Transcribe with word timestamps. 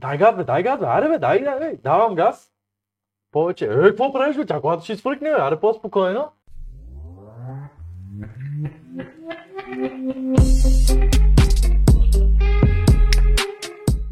Дай 0.00 0.18
газ, 0.18 0.36
бе, 0.36 0.44
дай 0.44 0.62
газ, 0.62 0.78
бе, 0.80 0.86
аре, 0.86 1.08
бе, 1.08 1.18
дай, 1.18 1.44
дай, 1.44 1.58
бе, 1.58 1.76
давам 1.82 2.14
газ. 2.14 2.50
Повече. 3.32 3.64
Е, 3.64 3.68
какво 3.68 4.12
правиш, 4.12 4.36
бе, 4.36 4.46
тя 4.46 4.60
колата 4.60 4.84
ще 4.84 4.92
изфръкне, 4.92 5.30
бе, 5.30 5.36
аре, 5.38 5.60
по-спокойно. 5.60 6.32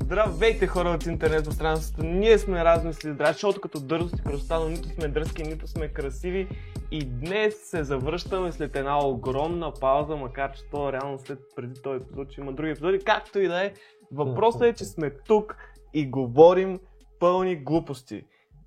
Здравейте 0.03 0.67
хора 0.67 0.89
от 0.89 1.07
интернет 1.07 1.45
пространството, 1.45 2.03
ние 2.05 2.39
сме 2.39 2.65
размисли 2.65 3.13
здрави, 3.13 3.33
защото 3.33 3.61
като 3.61 3.81
дързост 3.81 4.19
и 4.19 4.23
красота, 4.23 4.61
но 4.61 4.69
нито 4.69 4.89
сме 4.89 5.09
дръзки, 5.09 5.43
нито 5.43 5.67
сме 5.67 5.89
красиви 5.89 6.49
и 6.91 7.05
днес 7.05 7.55
се 7.71 7.85
завръщаме 7.85 8.53
след 8.53 8.77
една 8.77 9.07
огромна 9.07 9.73
пауза, 9.81 10.17
макар 10.17 10.53
че 10.53 10.63
то 10.71 10.93
реално 10.93 11.19
след 11.19 11.39
преди 11.57 11.83
този 11.83 11.97
епизод, 11.97 12.31
че 12.31 12.41
има 12.41 12.53
други 12.53 12.71
епизоди, 12.71 12.99
както 13.05 13.39
и 13.39 13.49
да 13.49 13.65
е. 13.65 13.73
Въпросът 14.13 14.63
е, 14.63 14.73
че 14.75 14.85
сме 14.85 15.11
тук 15.11 15.57
и 15.97 16.11
говорим 16.11 16.81
пълни 17.19 17.57
глупости. 17.57 18.25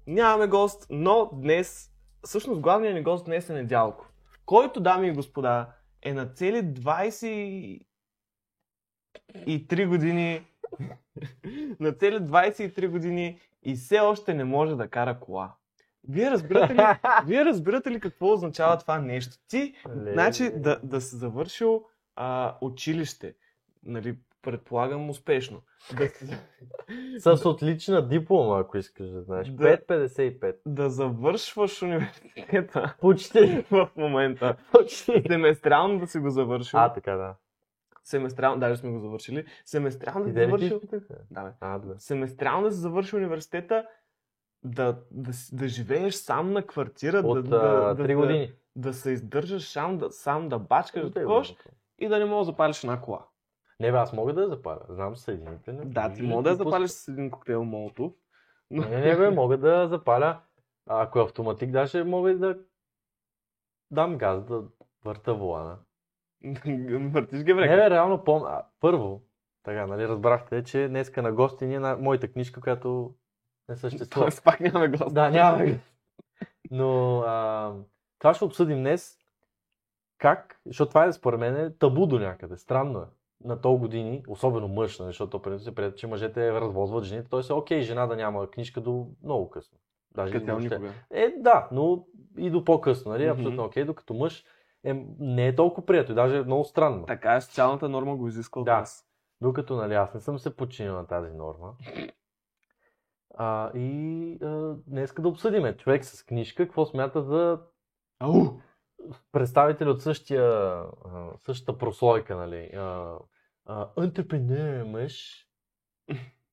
Нямаме 0.07 0.47
гост, 0.47 0.87
но 0.89 1.29
днес, 1.33 1.91
всъщност 2.25 2.61
главният 2.61 2.95
ни 2.95 3.03
гост 3.03 3.25
днес 3.25 3.49
е 3.49 3.53
Недялко, 3.53 4.07
който, 4.45 4.79
дами 4.79 5.07
и 5.07 5.11
господа, 5.11 5.70
е 6.01 6.13
на 6.13 6.25
цели 6.25 6.63
23 6.63 7.81
години 9.87 10.41
на 11.79 11.91
цели 11.91 12.15
23 12.15 12.87
години 12.87 13.39
и 13.63 13.75
все 13.75 13.99
още 13.99 14.34
не 14.34 14.43
може 14.43 14.75
да 14.75 14.87
кара 14.87 15.20
кола. 15.20 15.55
Вие 16.07 16.31
разбирате 16.31 16.75
ли, 16.75 16.81
вие 17.25 17.45
разбирате 17.45 17.91
ли 17.91 17.99
какво 17.99 18.34
означава 18.34 18.77
това 18.77 18.99
нещо? 18.99 19.37
Ти, 19.48 19.73
Леле. 19.87 20.13
значи, 20.13 20.51
да, 20.55 20.79
да 20.84 21.01
си 21.01 21.15
завършил 21.15 21.85
а, 22.15 22.57
училище, 22.61 23.34
нали, 23.84 24.17
предполагам 24.41 25.09
успешно. 25.09 25.61
Да, 25.98 26.09
С 27.38 27.45
отлична 27.45 28.07
диплома, 28.07 28.59
ако 28.59 28.77
искаш 28.77 29.07
да 29.09 29.21
знаеш. 29.21 29.48
Да. 29.48 29.77
5,55. 29.77 30.55
да 30.65 30.90
завършваш 30.90 31.82
университета 31.82 32.95
Почти. 33.01 33.65
в 33.71 33.90
момента. 33.95 34.55
Почти. 34.71 35.23
Семестрално 35.27 35.99
да 35.99 36.07
си 36.07 36.20
го 36.20 36.29
завършил. 36.29 36.79
А, 36.79 36.93
така 36.93 37.12
да. 37.13 37.35
Семестрално, 38.04 38.60
даже 38.60 38.76
сме 38.76 38.90
го 38.90 38.99
завършили. 38.99 39.45
Семестрално 39.65 40.26
да 40.26 40.29
си 40.29 40.34
да 40.34 40.45
завършил. 40.45 40.82
Да, 41.32 41.43
бе. 41.43 41.49
А, 41.62 41.79
добре. 41.79 41.95
семестрално 41.99 42.63
да 42.63 42.71
се 42.71 42.77
завърши 42.77 43.15
университета, 43.15 43.85
да, 44.63 44.98
да, 45.12 45.32
да 45.51 45.67
живееш 45.67 46.13
сам 46.13 46.51
на 46.54 46.67
квартира, 46.67 47.17
От 47.17 47.43
да, 47.43 47.49
да, 47.49 47.93
да, 47.93 48.04
3 48.04 48.15
години. 48.15 48.51
да, 48.76 48.93
се 48.93 49.12
издържаш 49.12 49.70
сам, 49.70 49.98
да, 49.98 50.12
сам 50.12 50.49
да 50.49 50.60
бачкаш, 50.60 51.10
да 51.10 51.26
години. 51.26 51.57
и 51.99 52.07
да 52.07 52.20
не 52.20 52.26
можеш 52.26 52.40
да 52.41 52.51
запалиш 52.51 52.84
една 52.84 53.01
кола. 53.01 53.26
Не, 53.80 53.91
бе, 53.91 53.98
аз 53.98 54.13
мога 54.13 54.34
да 54.34 54.41
я 54.41 54.48
запаля. 54.48 54.80
Знам 54.90 55.16
съедините. 55.16 55.74
не- 55.74 55.85
Да, 55.85 56.13
ти 56.13 56.22
не- 56.22 56.27
мога 56.27 56.44
да 56.44 56.49
я 56.49 56.54
не 56.54 56.58
запалиш 56.58 56.91
с 56.91 57.08
един 57.08 57.32
коктейл 57.32 57.63
Молотов. 57.63 58.12
Но... 58.72 58.82
Не, 58.82 58.98
не, 58.98 59.16
бе, 59.18 59.30
мога 59.30 59.58
да 59.58 59.88
запаля. 59.88 60.40
Ако 60.88 61.20
е 61.20 61.24
автоматик, 61.24 61.72
даже 61.72 62.04
мога 62.04 62.32
и 62.32 62.35
да 62.35 62.57
дам 63.91 64.18
газ, 64.18 64.44
да 64.44 64.63
върта 65.06 65.34
волана. 65.34 65.78
Въртиш 67.12 67.40
ги 67.40 67.53
Не, 67.53 67.53
време. 67.53 67.75
бе, 67.75 67.90
реално 67.90 68.24
помня. 68.24 68.63
Първо, 68.80 69.22
така, 69.63 69.88
нали, 69.88 70.07
разбрахте, 70.07 70.63
че 70.63 70.88
днеска 70.88 71.22
на 71.22 71.31
гости 71.31 71.66
ни 71.66 71.75
е 71.75 71.80
на 71.80 71.97
моята 71.97 72.28
книжка, 72.28 72.62
която 72.62 73.13
не 73.69 73.75
съществува. 73.75 74.25
Тоест 74.25 74.44
пак 74.44 74.59
нямаме 74.59 74.88
глас. 74.88 75.13
Да, 75.13 75.30
няма. 75.30 75.66
Но 76.72 77.19
а, 77.19 77.74
това 78.19 78.34
ще 78.34 78.46
обсъдим 78.46 78.78
днес. 78.78 79.18
Как, 80.18 80.62
защото 80.66 80.90
това 80.90 81.06
е 81.06 81.13
според 81.13 81.40
мен 81.40 81.56
е 81.57 81.74
табу 81.74 82.06
до 82.06 82.19
някъде. 82.19 82.57
Странно 82.57 83.00
е. 83.00 83.06
На 83.44 83.62
толкова 83.62 83.88
години, 83.88 84.23
особено 84.28 84.68
мъж, 84.68 85.00
нали, 85.00 85.07
защото 85.07 85.41
преди 85.41 85.63
се 85.63 85.75
приятел, 85.75 85.97
че 85.97 86.07
мъжете 86.07 86.51
развозват 86.53 87.03
жените. 87.03 87.29
Той 87.29 87.44
е 87.50 87.53
окей, 87.53 87.81
жена 87.81 88.07
да 88.07 88.16
няма 88.16 88.51
книжка 88.51 88.81
до 88.81 89.07
много 89.23 89.50
късно. 89.50 89.78
Даже 90.16 90.40
въобще. 90.40 90.69
никога. 90.69 90.94
Е, 91.12 91.29
да, 91.38 91.67
но 91.72 92.06
и 92.38 92.50
до 92.50 92.63
по-късно, 92.63 93.12
нали? 93.12 93.25
Абсолютно 93.25 93.63
окей, 93.63 93.85
докато 93.85 94.13
мъж 94.13 94.45
е, 94.84 95.05
не 95.19 95.47
е 95.47 95.55
толкова 95.55 95.85
приятел, 95.85 96.16
даже 96.16 96.38
е 96.38 96.44
много 96.44 96.63
странно. 96.63 97.05
Така 97.05 97.35
е, 97.35 97.41
социалната 97.41 97.89
норма 97.89 98.16
го 98.16 98.27
изисква 98.27 98.61
от 98.61 98.66
Да. 98.66 98.79
нас. 98.79 99.05
Докато, 99.41 99.75
нали, 99.75 99.94
аз 99.94 100.13
не 100.13 100.19
съм 100.19 100.39
се 100.39 100.56
подчинил 100.56 100.94
на 100.94 101.07
тази 101.07 101.33
норма. 101.33 101.73
А, 103.38 103.71
и 103.77 104.38
а, 104.44 104.75
днеска 104.88 105.21
да 105.21 105.27
обсъдиме 105.27 105.77
човек 105.77 106.06
с 106.06 106.25
книжка, 106.25 106.63
какво 106.63 106.85
смята 106.85 107.21
за 107.21 107.59
Ау! 108.19 108.59
Представители 109.31 109.89
от 109.89 110.01
същия, 110.01 110.83
същата 111.45 111.77
прослойка, 111.77 112.35
нали? 112.35 112.71
Entrepreneur 113.97 114.83
мъж. 114.83 115.45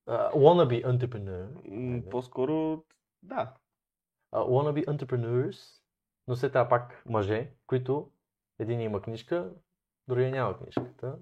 Wannabe 0.08 0.84
entrepreneur. 0.84 1.48
М, 1.68 2.02
По-скоро, 2.10 2.84
да. 3.22 3.52
Wannabe 4.34 4.86
entrepreneurs. 4.86 5.80
Но 6.28 6.36
след 6.36 6.52
това 6.52 6.68
пак 6.68 7.02
мъже, 7.06 7.50
които 7.66 8.10
един 8.58 8.80
има 8.80 9.02
книжка, 9.02 9.50
другия 10.08 10.30
няма 10.30 10.58
книжката. 10.58 11.16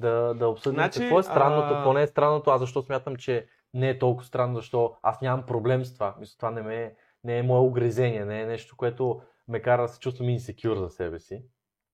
Да, 0.00 0.34
да 0.34 0.48
обсъдим 0.48 0.74
Значи, 0.76 1.00
какво 1.00 1.18
е 1.18 1.22
странното, 1.22 1.66
а- 1.66 1.76
какво 1.76 1.92
не 1.92 2.02
е 2.02 2.06
странното, 2.06 2.50
аз 2.50 2.60
защо 2.60 2.82
смятам, 2.82 3.16
че 3.16 3.46
не 3.74 3.90
е 3.90 3.98
толкова 3.98 4.24
странно, 4.26 4.56
защо 4.56 4.96
аз 5.02 5.20
нямам 5.20 5.46
проблем 5.46 5.84
с 5.84 5.94
това. 5.94 6.14
Мисля, 6.18 6.36
това 6.36 6.50
не, 6.50 6.62
ме, 6.62 6.76
е- 6.82 6.94
не 7.24 7.38
е 7.38 7.42
мое 7.42 7.60
огрезение, 7.60 8.24
не 8.24 8.42
е 8.42 8.46
нещо, 8.46 8.76
което 8.76 9.22
ме 9.50 9.62
кара 9.62 9.82
да 9.82 9.88
се 9.88 10.00
чувствам 10.00 10.28
инсекюр 10.28 10.76
за 10.76 10.90
себе 10.90 11.18
си. 11.20 11.44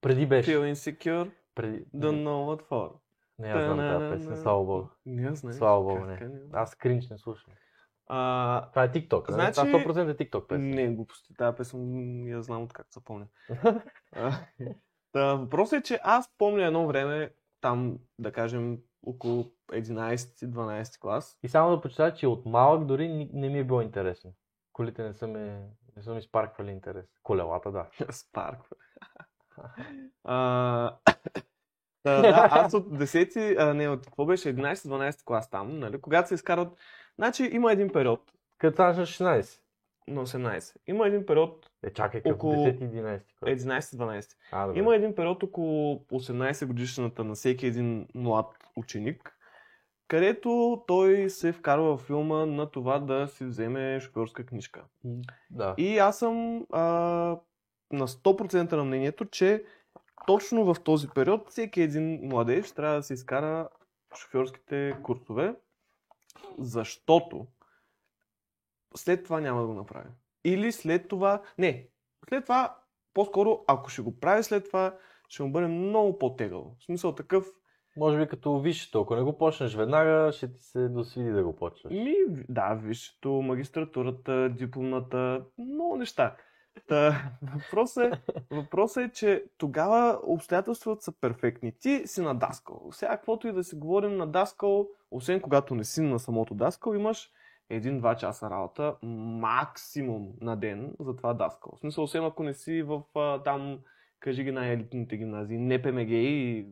Преди 0.01 0.27
беше. 0.27 0.51
Feel 0.51 0.73
insecure, 0.73 1.31
Преди... 1.55 1.85
don't 1.85 2.25
know 2.25 2.57
what 2.57 2.69
for. 2.69 2.93
Не, 3.39 3.49
аз 3.49 3.65
знам 3.65 3.79
тази 3.79 4.13
песен, 4.13 4.37
слава 4.43 4.65
богу. 4.65 4.89
Не 5.07 5.23
я 5.23 5.35
знаеш. 5.35 5.57
Слава 5.57 5.83
богу, 5.83 6.07
Как 6.07 6.21
не. 6.21 6.29
не? 6.29 6.41
Аз 6.53 6.75
кринч 6.75 7.09
не 7.09 7.19
слушам. 7.19 7.53
А, 8.07 8.71
Това 8.71 8.85
е 8.85 8.91
TikTok. 8.93 9.31
Значи... 9.33 9.55
Значи- 9.55 9.73
Това 9.73 9.95
100% 9.95 10.11
е 10.11 10.17
TikTok 10.17 10.47
песен. 10.47 10.71
Не, 10.71 10.89
глупости. 10.89 11.35
Тази 11.35 11.57
песен 11.57 12.27
я 12.29 12.43
знам 12.43 12.63
откакто 12.63 12.93
се 12.93 13.05
помня. 13.05 13.27
Та, 15.13 15.35
въпросът 15.35 15.81
е, 15.81 15.83
че 15.83 16.01
аз 16.03 16.35
помня 16.39 16.65
едно 16.65 16.87
време, 16.87 17.31
там, 17.61 17.99
да 18.19 18.33
кажем, 18.33 18.79
около 19.07 19.45
11-12 19.73 21.01
клас. 21.01 21.39
И 21.43 21.49
само 21.49 21.71
да 21.71 21.81
почитая, 21.81 22.15
че 22.15 22.27
от 22.27 22.47
малък 22.47 22.85
дори 22.87 23.29
не 23.33 23.49
ми 23.49 23.59
е 23.59 23.65
било 23.65 23.81
интересно. 23.81 24.33
Колите 24.73 25.03
не 25.03 25.13
са, 25.15 25.27
ме, 25.27 25.63
не 25.97 26.03
са 26.03 26.15
ми 26.15 26.23
спарквали 26.23 26.71
интерес. 26.71 27.07
Колелата, 27.23 27.73
да. 27.73 27.87
Спарк. 28.13 28.59
А, 30.25 30.97
та, 32.03 32.21
да, 32.23 32.49
аз 32.51 32.75
от 32.75 32.89
10, 32.89 33.57
а, 33.59 33.75
не, 33.75 33.89
от 33.89 34.07
какво 34.07 34.27
беше 34.27 34.57
11-12 34.57 35.25
клас 35.25 35.51
там, 35.51 35.79
нали, 35.79 36.01
когато 36.01 36.29
се 36.29 36.35
изкарват, 36.35 36.79
значи 37.19 37.45
има 37.53 37.73
един 37.73 37.89
период 37.93 38.33
Като 38.59 38.83
на 38.83 38.95
16. 38.95 39.61
на 40.09 40.27
18. 40.27 40.77
Има 40.87 41.07
един 41.07 41.27
период 41.27 41.71
Е, 41.83 41.93
чакай, 41.93 42.23
към 42.23 42.33
Около- 42.33 42.67
10-11. 42.67 43.23
клас. 43.39 43.51
11-12. 43.51 44.37
А, 44.53 44.67
добре. 44.67 44.79
Има 44.79 44.95
един 44.97 45.15
период 45.15 45.43
около 45.43 46.05
18 46.13 46.67
годишната 46.67 47.25
на 47.25 47.35
всеки 47.35 47.67
един 47.67 48.09
млад 48.15 48.47
ученик, 48.77 49.36
където 50.09 50.83
той 50.87 51.31
се 51.31 51.53
вкарва 51.53 51.97
в 51.97 52.03
филма 52.03 52.47
на 52.47 52.71
това 52.71 52.99
да 52.99 53.29
си 53.29 53.45
вземе 53.45 54.01
шофьорска 54.01 54.47
книжка. 54.47 54.85
Да. 55.51 55.75
И 55.79 55.99
аз 55.99 56.19
съм 56.19 56.67
а, 56.73 56.83
на 57.93 58.09
100% 58.09 58.73
на 58.73 58.85
мнението, 58.85 59.25
че 59.25 59.65
точно 60.27 60.75
в 60.75 60.83
този 60.85 61.09
период 61.09 61.51
всеки 61.51 61.83
един 61.83 62.21
младеж 62.23 62.73
трябва 62.73 62.97
да 62.97 63.03
се 63.03 63.15
изкара 63.15 63.69
шофьорските 64.19 64.97
курсове, 65.03 65.55
защото 66.59 67.47
след 68.97 69.25
това 69.25 69.41
няма 69.41 69.61
да 69.61 69.67
го 69.67 69.75
направи. 69.75 70.09
Или 70.45 70.73
след 70.73 71.09
това... 71.09 71.43
Не, 71.59 71.89
след 72.29 72.45
това, 72.45 72.77
по-скоро, 73.15 73.65
ако 73.67 73.91
ще 73.91 74.03
го 74.03 74.21
прави 74.21 74.43
след 74.43 74.65
това, 74.65 74.99
ще 75.29 75.43
му 75.43 75.53
бъде 75.53 75.67
много 75.67 76.19
по-тегъл. 76.19 76.77
В 76.81 76.85
смисъл 76.85 77.15
такъв, 77.15 77.47
Може 77.97 78.19
би 78.19 78.29
като 78.29 78.59
висшето, 78.59 79.01
ако 79.01 79.17
не 79.17 79.23
го 79.23 79.39
почнеш 79.39 79.75
веднага, 79.75 80.33
ще 80.33 80.53
ти 80.53 80.63
се 80.63 80.89
досвиди 80.89 81.31
да 81.31 81.45
го 81.45 81.57
почваш. 81.57 81.93
Ми, 81.93 82.15
да, 82.49 82.75
висшето, 82.75 83.31
магистратурата, 83.31 84.49
дипломната, 84.49 85.45
много 85.59 85.97
неща. 85.97 86.37
Та, 86.89 87.31
въпросът, 87.55 88.15
е, 88.15 88.21
въпросът 88.51 89.05
е, 89.05 89.13
че 89.13 89.45
тогава 89.59 90.21
обстоятелствата 90.23 91.03
са 91.03 91.13
перфектни. 91.21 91.73
Ти 91.81 92.03
си 92.07 92.21
на 92.21 92.35
даскал. 92.35 92.89
Сега, 92.91 93.11
каквото 93.11 93.49
и 93.49 93.53
да 93.53 93.65
си 93.65 93.77
говорим 93.77 94.17
на 94.17 94.27
даскал, 94.27 94.89
освен 95.11 95.41
когато 95.41 95.75
не 95.75 95.85
си 95.85 96.03
на 96.03 96.19
самото 96.19 96.55
даскал, 96.55 96.95
имаш 96.95 97.31
един-два 97.71 98.17
часа 98.17 98.51
работа 98.51 98.97
максимум 99.03 100.33
на 100.41 100.57
ден 100.57 100.95
за 101.01 101.17
това 101.17 101.35
даскал. 101.35 101.73
В 101.77 101.79
смисъл, 101.79 102.05
освен 102.05 102.25
ако 102.25 102.43
не 102.43 102.55
си 102.55 102.83
в 102.83 103.03
там 103.45 103.79
Кажи 104.21 104.45
ги 104.45 104.53
най-елитните 104.53 105.17
гимназии. 105.17 105.59
Не 105.59 105.83
ПМГ 105.83 106.09
и 106.09 106.67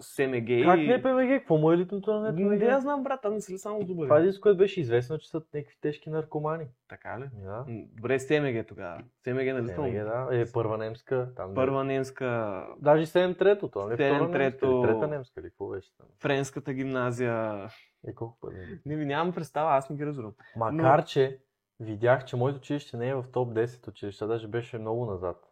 СМГ 0.00 0.64
Как 0.64 0.78
не 0.78 1.02
ПМГ? 1.02 1.28
Какво 1.28 1.56
му 1.56 1.72
е 1.72 1.74
елитното 1.74 2.12
на 2.12 2.32
не 2.32 2.42
Не, 2.42 2.58
ПМГ? 2.58 2.62
я 2.62 2.80
знам, 2.80 3.02
брат, 3.02 3.22
там 3.22 3.34
не 3.34 3.40
са 3.40 3.52
ли 3.52 3.58
само 3.58 3.84
добри? 3.84 4.06
Това 4.06 4.16
е 4.16 4.20
единството, 4.20 4.42
което 4.42 4.56
беше 4.58 4.80
известно, 4.80 5.18
че 5.18 5.30
са 5.30 5.42
някакви 5.54 5.76
тежки 5.80 6.10
наркомани. 6.10 6.64
Така 6.88 7.20
ли? 7.20 7.24
Да. 7.44 7.64
Добре, 7.68 8.18
СМГ 8.18 8.66
тогава. 8.68 9.02
СМГ 9.24 9.36
нали 9.36 9.68
СМГ, 9.68 9.92
да. 9.92 10.28
Е, 10.32 10.52
първа 10.52 10.78
немска. 10.78 11.32
Там 11.36 11.54
Първа 11.54 11.84
немска, 11.84 12.62
Даже 12.78 13.06
7-3-то, 13.06 13.68
то 13.68 13.86
не 13.86 13.94
е 13.94 13.96
втора 13.96 14.28
7-3-то. 14.28 14.38
немска. 14.38 14.66
или 14.66 14.82
Трета 14.82 15.08
немска, 15.08 15.40
или 15.40 15.48
какво 15.48 15.68
беше 15.68 15.96
там? 15.96 16.06
френската 16.20 16.72
гимназия. 16.72 17.68
Е, 18.06 18.14
колко 18.14 18.38
пъти? 18.40 18.56
Не 18.86 18.96
нямам 18.96 19.32
представа, 19.34 19.70
аз 19.70 19.90
не 19.90 19.96
ги 19.96 20.06
разбирам. 20.06 20.32
Макар, 20.56 21.04
че 21.04 21.38
видях, 21.80 22.24
че 22.24 22.36
моето 22.36 22.58
училище 22.58 22.96
не 22.96 23.08
е 23.08 23.14
в 23.14 23.24
топ 23.32 23.54
10 23.54 23.88
училища, 23.88 24.26
даже 24.26 24.48
беше 24.48 24.78
много 24.78 25.06
назад. 25.06 25.45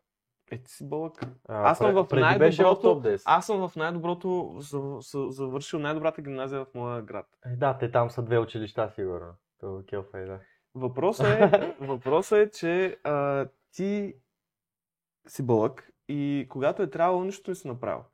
Е, 0.54 0.62
ти 0.62 0.72
си 0.72 0.88
бълък. 0.88 1.20
А, 1.48 1.70
Аз 1.70 1.78
съм 1.78 1.92
в 1.94 2.02
беше 2.08 2.16
в 2.16 2.20
най-доброто- 2.20 2.80
топ 2.82 3.04
10. 3.04 3.22
Аз 3.24 3.46
съм 3.46 3.68
в 3.68 3.76
най-доброто, 3.76 4.54
за- 4.58 4.96
за- 5.00 5.26
завършил 5.30 5.78
най-добрата 5.78 6.22
гимназия 6.22 6.64
в 6.64 6.74
моя 6.74 7.02
град. 7.02 7.26
Е, 7.46 7.56
да, 7.56 7.78
те 7.78 7.90
там 7.90 8.10
са 8.10 8.22
две 8.22 8.38
училища, 8.38 8.90
сигурно. 8.90 9.34
То 9.60 9.82
Келфа 9.86 10.18
е, 10.18 10.24
да. 10.24 10.38
Въпросът 10.74 11.26
е, 11.26 11.74
въпросът 11.80 12.38
е 12.38 12.50
че 12.50 12.96
а, 13.04 13.46
ти 13.72 14.14
си 15.28 15.46
бълък 15.46 15.90
и 16.08 16.46
когато 16.50 16.82
е 16.82 16.90
трябвало, 16.90 17.24
нищо 17.24 17.50
не 17.50 17.54
си 17.54 17.68
направил. 17.68 18.04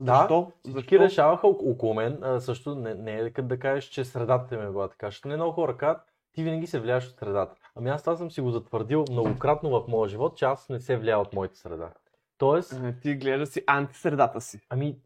Да, 0.00 0.14
Защо? 0.14 0.52
Всички 0.64 0.98
решаваха 0.98 1.46
ок- 1.46 1.72
около 1.72 1.94
мен, 1.94 2.18
а, 2.22 2.40
също 2.40 2.74
не, 2.74 2.94
не 2.94 3.12
е 3.12 3.30
да 3.30 3.58
кажеш, 3.58 3.84
че 3.84 4.04
средата 4.04 4.56
ми 4.56 4.64
е 4.64 4.68
била 4.68 4.88
така, 4.88 5.06
защото 5.06 5.28
не 5.28 5.36
много 5.36 5.52
хора 5.52 5.76
казват, 5.76 6.02
ти 6.32 6.42
винаги 6.44 6.66
се 6.66 6.80
влияеш 6.80 7.08
от 7.08 7.16
средата. 7.16 7.56
Ами 7.80 7.90
аз 7.90 8.02
това 8.02 8.16
съм 8.16 8.30
си 8.30 8.40
го 8.40 8.50
затвърдил 8.50 9.04
многократно 9.10 9.70
в 9.70 9.88
моя 9.88 10.08
живот, 10.08 10.36
че 10.36 10.44
аз 10.44 10.68
не 10.68 10.80
се 10.80 10.96
влия 10.96 11.18
от 11.18 11.32
моята 11.32 11.56
среда. 11.56 11.92
Тоест, 12.38 12.72
А, 12.72 12.94
Ти 13.00 13.14
гледаш 13.14 13.48
си 13.48 13.64
антисредата 13.66 14.40
си. 14.40 14.60
ами, 14.68 14.98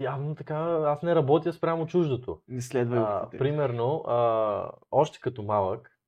явно 0.00 0.34
така, 0.34 0.56
аз 0.86 1.02
не 1.02 1.14
работя 1.14 1.52
спрямо 1.52 1.86
чуждото. 1.86 2.40
Не 2.48 2.62
следвай 2.62 2.98
А, 2.98 3.28
примерно, 3.30 4.04
а, 4.06 4.70
още 4.90 5.20
като 5.20 5.42
малък, 5.42 5.98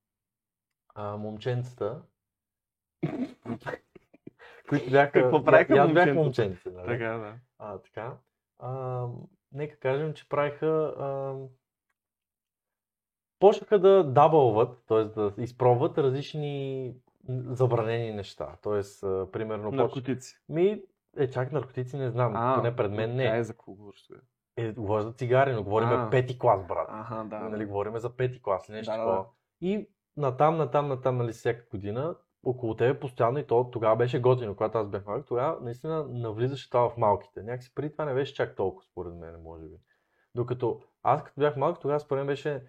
а, 0.94 1.16
момченцата, 1.16 2.02
които 4.68 4.90
бяха... 4.90 5.12
Какво 5.12 5.44
правиха 5.44 5.74
аз 5.74 5.92
бях 5.92 6.14
момченце, 6.14 6.70
нали? 6.70 6.86
Така, 6.86 7.08
да. 7.08 7.34
А, 7.58 7.78
така. 7.78 8.16
А, 8.58 9.06
нека 9.52 9.76
кажем, 9.78 10.14
че 10.14 10.28
правиха... 10.28 10.94
А, 10.98 11.34
почнаха 13.40 13.78
да 13.78 14.04
дабълват, 14.04 14.78
т.е. 14.88 15.04
да 15.04 15.32
изпробват 15.38 15.98
различни 15.98 16.94
забранени 17.46 18.12
неща. 18.12 18.56
Т.е. 18.62 19.06
а, 19.06 19.30
примерно... 19.30 19.70
поч- 19.70 19.76
Наркотици. 19.76 20.34
Ми, 20.48 20.82
е, 21.16 21.30
чак 21.30 21.52
наркотици 21.52 21.96
не 21.96 22.10
знам, 22.10 22.54
поне 22.56 22.76
пред 22.76 22.92
мен 22.92 23.16
не. 23.16 23.38
е 23.38 23.44
за 23.44 23.52
какво 23.52 23.72
говориш? 23.72 24.08
Е, 24.56 24.72
говоря 24.72 25.02
за 25.02 25.12
цигари, 25.12 25.52
но 25.52 25.62
говорим 25.62 25.88
А. 25.88 26.10
пети 26.10 26.38
клас, 26.38 26.66
брат. 26.68 26.88
Аха, 26.90 27.24
да. 27.24 27.38
нали, 27.38 27.64
говорим 27.64 27.98
за 27.98 28.16
пети 28.16 28.42
клас 28.42 28.68
нещо 28.68 28.92
Да, 28.92 28.96
да, 28.96 29.02
такова. 29.04 29.22
да. 29.22 29.28
И 29.60 29.88
натам, 30.16 30.56
натам, 30.56 30.88
натам, 30.88 31.16
нали, 31.16 31.32
всяка 31.32 31.66
година, 31.70 32.14
около 32.44 32.74
тебе 32.76 33.00
постоянно 33.00 33.38
и 33.38 33.46
то 33.46 33.70
тогава 33.70 33.96
беше 33.96 34.20
готино, 34.20 34.56
когато 34.56 34.78
аз 34.78 34.88
бях 34.88 35.06
малък, 35.06 35.26
тогава 35.26 35.58
наистина 35.62 36.06
навлизаше 36.08 36.70
това 36.70 36.90
в 36.90 36.96
малките. 36.96 37.42
Някакси 37.42 37.74
преди 37.74 37.92
това 37.92 38.04
не 38.04 38.14
беше 38.14 38.34
чак 38.34 38.56
толкова, 38.56 38.82
според 38.90 39.14
мен, 39.14 39.42
може 39.42 39.64
би. 39.64 39.76
Докато 40.34 40.80
аз 41.02 41.24
като 41.24 41.40
бях 41.40 41.56
малък, 41.56 41.80
тогава 41.80 42.00
според 42.00 42.20
мен 42.20 42.26
беше 42.26 42.62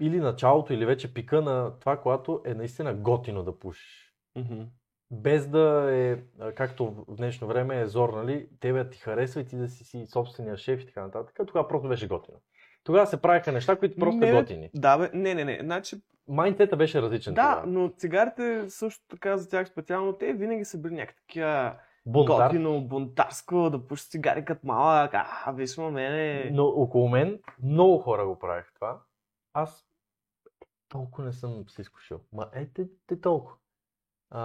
или 0.00 0.20
началото, 0.20 0.72
или 0.72 0.86
вече 0.86 1.14
пика 1.14 1.42
на 1.42 1.78
това, 1.80 1.96
когато 1.96 2.42
е 2.44 2.54
наистина 2.54 2.94
готино 2.94 3.42
да 3.42 3.58
пушиш. 3.58 4.14
Мгм. 4.36 4.62
Без 5.10 5.48
да 5.48 5.88
е, 5.92 6.16
както 6.54 6.90
в 7.08 7.16
днешно 7.16 7.48
време 7.48 7.80
е 7.80 7.86
зор, 7.86 8.08
нали, 8.08 8.48
тебе 8.60 8.90
ти 8.90 8.98
харесва 8.98 9.40
и 9.40 9.46
ти 9.46 9.56
да 9.56 9.68
си, 9.68 9.84
си 9.84 10.06
собствения 10.06 10.56
шеф 10.56 10.82
и 10.82 10.86
така 10.86 11.02
нататък. 11.02 11.36
Тогава 11.46 11.68
просто 11.68 11.88
беше 11.88 12.08
готино. 12.08 12.38
Тогава 12.84 13.06
се 13.06 13.22
правиха 13.22 13.52
неща, 13.52 13.76
които 13.76 13.96
просто 13.96 14.18
Не, 14.20 14.32
готини. 14.32 14.70
Да, 14.74 14.98
бе, 14.98 15.10
не, 15.14 15.34
не, 15.34 15.44
не. 15.44 15.58
Значи, 15.62 15.96
Майндсета 16.28 16.76
беше 16.76 17.02
различен 17.02 17.34
да, 17.34 17.42
тогава. 17.54 17.66
но 17.66 17.92
цигарите 17.98 18.70
също 18.70 19.04
така 19.08 19.36
за 19.36 19.48
тях 19.50 19.68
специално, 19.68 20.12
те 20.12 20.32
винаги 20.32 20.64
са 20.64 20.78
били 20.78 20.94
някакви 20.94 21.20
такива 21.20 21.74
Бунтар. 22.06 22.46
готино, 22.46 22.80
бунтарско, 22.80 23.70
да 23.70 23.86
пуши 23.86 24.04
цигари 24.10 24.44
като 24.44 24.66
малък, 24.66 25.10
а, 25.14 25.52
виж 25.52 25.76
ма 25.76 25.90
мене. 25.90 26.50
Но 26.52 26.64
около 26.64 27.08
мен 27.08 27.38
много 27.62 27.98
хора 27.98 28.26
го 28.26 28.38
правих 28.38 28.72
това. 28.74 29.00
Аз 29.52 29.85
толкова 30.88 31.24
не 31.24 31.32
съм 31.32 31.64
се 31.68 31.82
изкушил. 31.82 32.20
Ма 32.32 32.48
е, 32.52 32.66
те, 32.66 32.88
те 33.06 33.20
толкова. 33.20 33.56
А, 34.30 34.40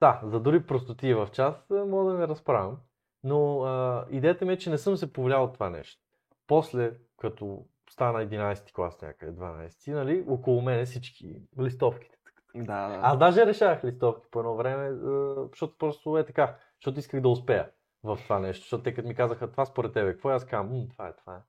да, 0.00 0.20
за 0.24 0.40
дори 0.40 0.66
простоти 0.66 1.14
в 1.14 1.28
час 1.32 1.70
а, 1.70 1.84
мога 1.84 2.12
да 2.12 2.18
не 2.18 2.28
разправям. 2.28 2.78
Но 3.24 3.62
а, 3.62 4.06
идеята 4.10 4.44
ми 4.44 4.52
е, 4.52 4.58
че 4.58 4.70
не 4.70 4.78
съм 4.78 4.96
се 4.96 5.12
повлиял 5.12 5.44
от 5.44 5.54
това 5.54 5.70
нещо. 5.70 6.02
После, 6.46 6.92
като 7.16 7.66
стана 7.90 8.26
11 8.26 8.72
клас 8.72 9.00
някъде, 9.02 9.32
12, 9.32 9.92
нали, 9.92 10.24
около 10.28 10.62
мене 10.62 10.84
всички 10.84 11.42
листовките. 11.60 12.18
Да, 12.54 12.88
да. 12.88 13.00
Аз 13.02 13.18
даже 13.18 13.46
решавах 13.46 13.84
листовки 13.84 14.26
по 14.30 14.38
едно 14.38 14.56
време, 14.56 14.84
а, 14.84 15.48
защото 15.50 15.78
просто 15.78 16.18
е 16.18 16.26
така, 16.26 16.56
защото 16.80 16.98
исках 16.98 17.20
да 17.20 17.28
успея 17.28 17.70
в 18.02 18.18
това 18.22 18.38
нещо, 18.38 18.62
защото 18.62 18.82
те 18.82 18.94
като 18.94 19.08
ми 19.08 19.14
казаха 19.14 19.50
това 19.50 19.64
според 19.64 19.92
тебе, 19.92 20.12
какво 20.12 20.30
е, 20.30 20.34
аз 20.34 20.46
казвам, 20.46 20.78
«М, 20.78 20.86
това 20.90 21.08
е, 21.08 21.16
това 21.16 21.36
е. 21.36 21.40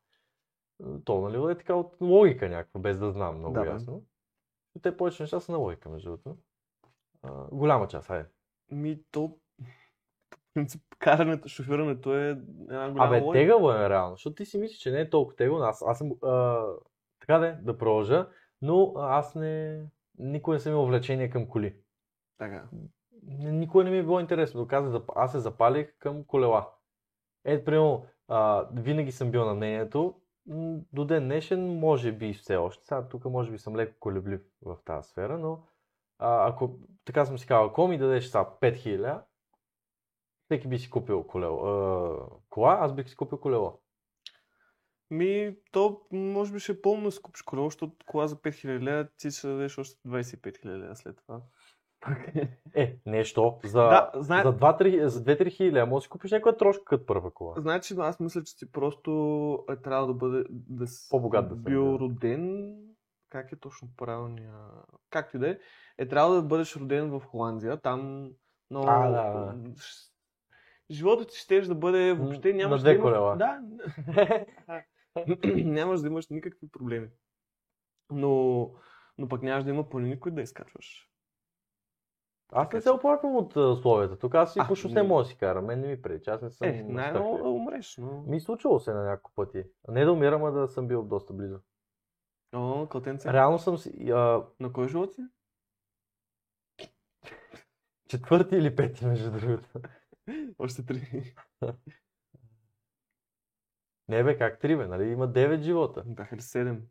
То, 1.06 1.30
нали, 1.30 1.52
е 1.52 1.58
така 1.58 1.76
от 1.76 1.96
логика 2.02 2.50
някаква, 2.50 2.80
без 2.80 3.00
да 3.00 3.12
знам 3.12 3.38
много 3.38 3.54
Да, 3.54 3.66
ясно. 3.66 4.04
И 4.76 4.81
те 4.81 4.98
повече 4.98 5.24
неща 5.24 5.40
са 5.40 5.52
на 5.52 5.58
логика, 5.58 5.90
между 5.90 6.10
другото. 6.10 6.38
Голяма 7.52 7.88
част, 7.88 8.08
хайде. 8.08 8.26
Ми, 8.72 9.04
то, 9.12 9.38
принцип, 10.54 10.81
карането, 11.00 11.48
шофирането 11.48 12.16
е 12.18 12.30
една 12.30 12.92
голяма 12.92 13.08
Абе, 13.08 13.22
логика. 13.22 13.40
тегаво 13.40 13.72
е 13.72 13.90
реално, 13.90 14.16
защото 14.16 14.36
ти 14.36 14.46
си 14.46 14.58
мислиш, 14.58 14.80
че 14.80 14.92
не 14.92 15.00
е 15.00 15.10
толкова 15.10 15.36
тегаво. 15.36 15.58
Аз, 15.58 15.84
аз 15.88 15.98
съм, 15.98 16.12
а, 16.24 16.66
така 17.20 17.38
да 17.38 17.60
да 17.62 17.78
продължа, 17.78 18.28
но 18.62 18.94
аз 18.98 19.36
не, 19.36 19.84
никога 20.18 20.56
не 20.56 20.60
съм 20.60 20.72
имал 20.74 20.86
влечение 20.86 21.30
към 21.30 21.48
коли. 21.48 21.76
Така. 22.38 22.68
Никога 23.28 23.84
не 23.84 23.90
ми 23.92 23.98
е 23.98 24.04
било 24.04 24.20
интересно. 24.20 24.62
Доказах, 24.62 24.92
зап- 24.92 25.14
аз 25.16 25.31
се 25.31 25.40
запалих 25.40 25.98
към 25.98 26.24
колела. 26.24 26.70
Ето, 27.46 27.66
примерно, 27.66 28.06
а, 28.28 28.68
винаги 28.74 29.12
съм 29.12 29.31
бил 29.31 29.46
на 29.46 29.54
мнението, 29.54 30.22
до 30.94 31.06
ден 31.06 31.24
днешен, 31.24 31.80
може 31.80 32.12
би 32.12 32.34
все 32.34 32.56
още, 32.56 32.86
сега 32.86 33.07
тук 33.07 33.25
може 33.25 33.51
би 33.51 33.57
съм 33.57 33.75
леко 33.75 33.96
колеблив 34.00 34.42
в 34.62 34.78
тази 34.86 35.10
сфера, 35.10 35.38
но 35.38 35.63
а, 36.19 36.50
ако, 36.50 36.80
така 37.06 37.25
съм 37.25 37.38
си 37.38 37.48
казал, 37.48 37.66
ако 37.66 37.88
ми 37.88 37.98
дадеш 37.98 38.25
сега 38.25 38.46
5000, 38.62 39.22
всеки 40.46 40.68
би 40.68 40.80
си 40.80 40.90
купил 40.90 41.24
колело, 41.24 41.66
а, 41.66 42.18
кола, 42.50 42.78
аз 42.81 42.94
бих 42.94 43.10
си 43.10 43.16
купил 43.16 43.40
колело. 43.40 43.80
Ми, 45.12 45.57
то 45.72 46.01
може 46.12 46.54
би 46.54 46.60
ще 46.60 46.72
е 46.72 46.81
пълно 46.81 47.04
да 47.04 47.12
си 47.12 47.22
купиш 47.22 47.42
колело, 47.42 47.68
защото 47.68 47.95
кола 48.06 48.28
за 48.28 48.36
5000 48.36 48.84
лева 48.84 49.07
ти 49.18 49.31
ще 49.31 49.48
дадеш 49.48 49.78
още 49.78 50.00
25 50.07 50.66
000 50.66 50.66
лева 50.66 50.95
след 50.95 51.18
това. 51.18 51.42
Е, 52.74 53.00
нещо, 53.06 53.60
за, 53.63 53.81
Да, 53.81 54.12
знае- 54.16 54.44
за 54.44 54.54
2-3 54.54 55.06
за 55.06 55.24
2-3 55.24 55.50
хиляди, 55.51 55.90
може 55.90 56.01
да 56.01 56.01
си 56.01 56.10
купиш 56.10 56.31
някоя 56.31 56.57
трошка 56.57 56.84
като 56.86 57.06
първа 57.06 57.31
кола. 57.31 57.54
Значи, 57.57 57.96
аз 57.98 58.19
мисля, 58.19 58.44
че 58.44 58.57
ти 58.57 58.72
просто 58.72 59.12
е 59.69 59.75
трябва 59.75 60.07
да 60.07 60.13
бъде 60.13 60.44
да 60.50 60.88
си 60.88 61.10
По-богат 61.10 61.50
да 61.50 61.56
бил 61.56 61.84
бил. 61.84 61.98
роден. 62.00 62.75
Как 63.30 63.51
е 63.51 63.56
точно 63.56 63.88
правилния? 63.97 64.54
Както 65.09 65.38
и 65.38 65.40
да 65.40 65.50
е. 65.50 65.57
Е 65.97 66.07
трябва 66.07 66.35
да 66.35 66.42
бъдеш 66.42 66.76
роден 66.76 67.09
в 67.09 67.19
Холандия. 67.26 67.78
Там 67.81 68.30
много... 68.71 68.88
А, 68.90 69.09
да, 69.09 69.33
да. 69.33 69.56
Животът 70.92 71.30
ти 71.30 71.38
ще 71.38 71.62
да 71.62 71.76
бъде 71.76 72.14
въобще 72.14 72.52
на 72.52 72.57
нямаш 72.57 72.81
две 72.81 72.90
да 72.90 72.95
имаш... 72.95 73.04
колела. 73.04 73.35
Да. 73.35 73.59
нямаш 75.66 76.02
да 76.02 76.07
имаш 76.07 76.28
никакви 76.30 76.68
проблеми. 76.71 77.07
Но, 78.12 78.71
но 79.18 79.28
пък 79.28 79.42
нямаш 79.44 79.64
да 79.64 79.69
има 79.69 79.90
планини, 79.90 80.19
които 80.19 80.35
да 80.35 80.42
изкачваш. 80.42 81.08
Аз 82.52 82.74
не 82.74 82.82
се 82.82 82.92
оплаквам 82.92 83.36
от 83.36 83.56
а, 83.56 83.60
условията. 83.62 84.20
Тук 84.20 84.36
аз 84.36 84.56
и 84.56 84.60
А, 84.60 84.68
по 84.68 84.76
шосе 84.76 84.96
не. 84.96 85.04
мога 85.04 85.24
да 85.24 85.30
си 85.30 85.38
карам. 85.38 85.66
Мен 85.66 85.82
не 85.82 85.88
ми 85.88 86.02
пречи. 86.02 86.30
Аз 86.30 86.42
не 86.42 86.50
съм 86.50 86.68
Е, 86.68 86.84
най-много 86.84 87.38
да 87.38 87.50
умреш, 87.50 87.98
но... 87.98 88.22
Ми 88.22 88.40
случвало 88.40 88.80
се 88.80 88.94
на 88.94 89.04
няколко 89.04 89.32
пъти. 89.36 89.64
Не 89.88 90.06
да 90.06 90.12
умирам, 90.14 90.44
а 90.44 90.52
да 90.52 90.68
съм 90.68 90.88
бил 90.88 91.04
доста 91.04 91.34
близо. 91.34 91.60
О, 92.54 92.88
кълтенце. 92.88 93.34
Реално 93.34 93.60
съм 93.60 93.78
си... 93.78 94.12
А, 94.12 94.44
На 94.60 94.74
кой 94.74 94.88
живот 94.88 95.14
си? 95.16 95.22
четвърти 98.08 98.56
или 98.56 98.76
пети, 98.76 99.06
между 99.06 99.32
другото. 99.32 99.70
Още 100.60 100.86
три. 100.86 101.34
Не 104.08 104.24
бе, 104.24 104.38
как 104.38 104.60
три 104.60 104.78
бе, 104.78 104.88
нали? 104.88 105.10
Има 105.10 105.28
9 105.28 105.62
живота. 105.62 106.04
Бяха 106.06 106.36
ли 106.36 106.42
седем? 106.42 106.84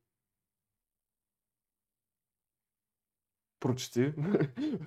Прочети. 3.60 4.12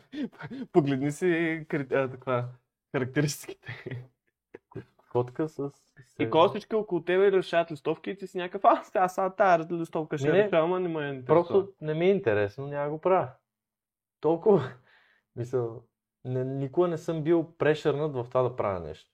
Погледни 0.72 1.12
си 1.12 1.66
а, 1.74 2.10
таква, 2.10 2.46
характеристиките. 2.96 4.06
Котка 5.12 5.50
с... 5.50 5.72
И 6.20 6.30
костички 6.30 6.76
около 6.76 7.04
тебе 7.04 7.32
решават 7.32 7.72
листовки 7.72 8.10
и 8.10 8.18
ти 8.18 8.28
си 8.28 8.38
някакъв, 8.38 8.62
а, 8.66 8.84
сега, 8.84 9.08
сега 9.08 9.30
тази 9.30 9.74
листовка 9.74 10.18
ще 10.18 10.28
Не, 10.28 10.38
я 10.38 10.42
не. 10.42 10.48
решавам, 10.48 10.74
а 10.74 10.80
не 10.80 10.88
ме 10.88 11.08
интересува. 11.08 11.26
Просто 11.26 11.74
не 11.82 11.94
ми 11.94 12.06
е 12.06 12.12
интересно, 12.12 12.68
няма 12.68 12.90
го 12.90 13.02
правя. 13.02 13.30
Толкова. 14.22 14.72
Мисъл, 15.36 15.84
не, 16.26 16.46
никога 16.46 16.88
не 16.88 16.98
съм 16.98 17.24
бил 17.24 17.54
прешърнат 17.58 18.14
в 18.14 18.26
това 18.30 18.42
да 18.42 18.56
правя 18.56 18.80
нещо. 18.80 19.12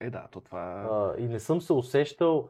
Е, 0.00 0.10
да, 0.10 0.28
то 0.30 0.40
това... 0.40 0.88
А, 0.90 1.20
и 1.20 1.28
не 1.28 1.40
съм 1.40 1.60
се 1.60 1.72
усещал, 1.72 2.48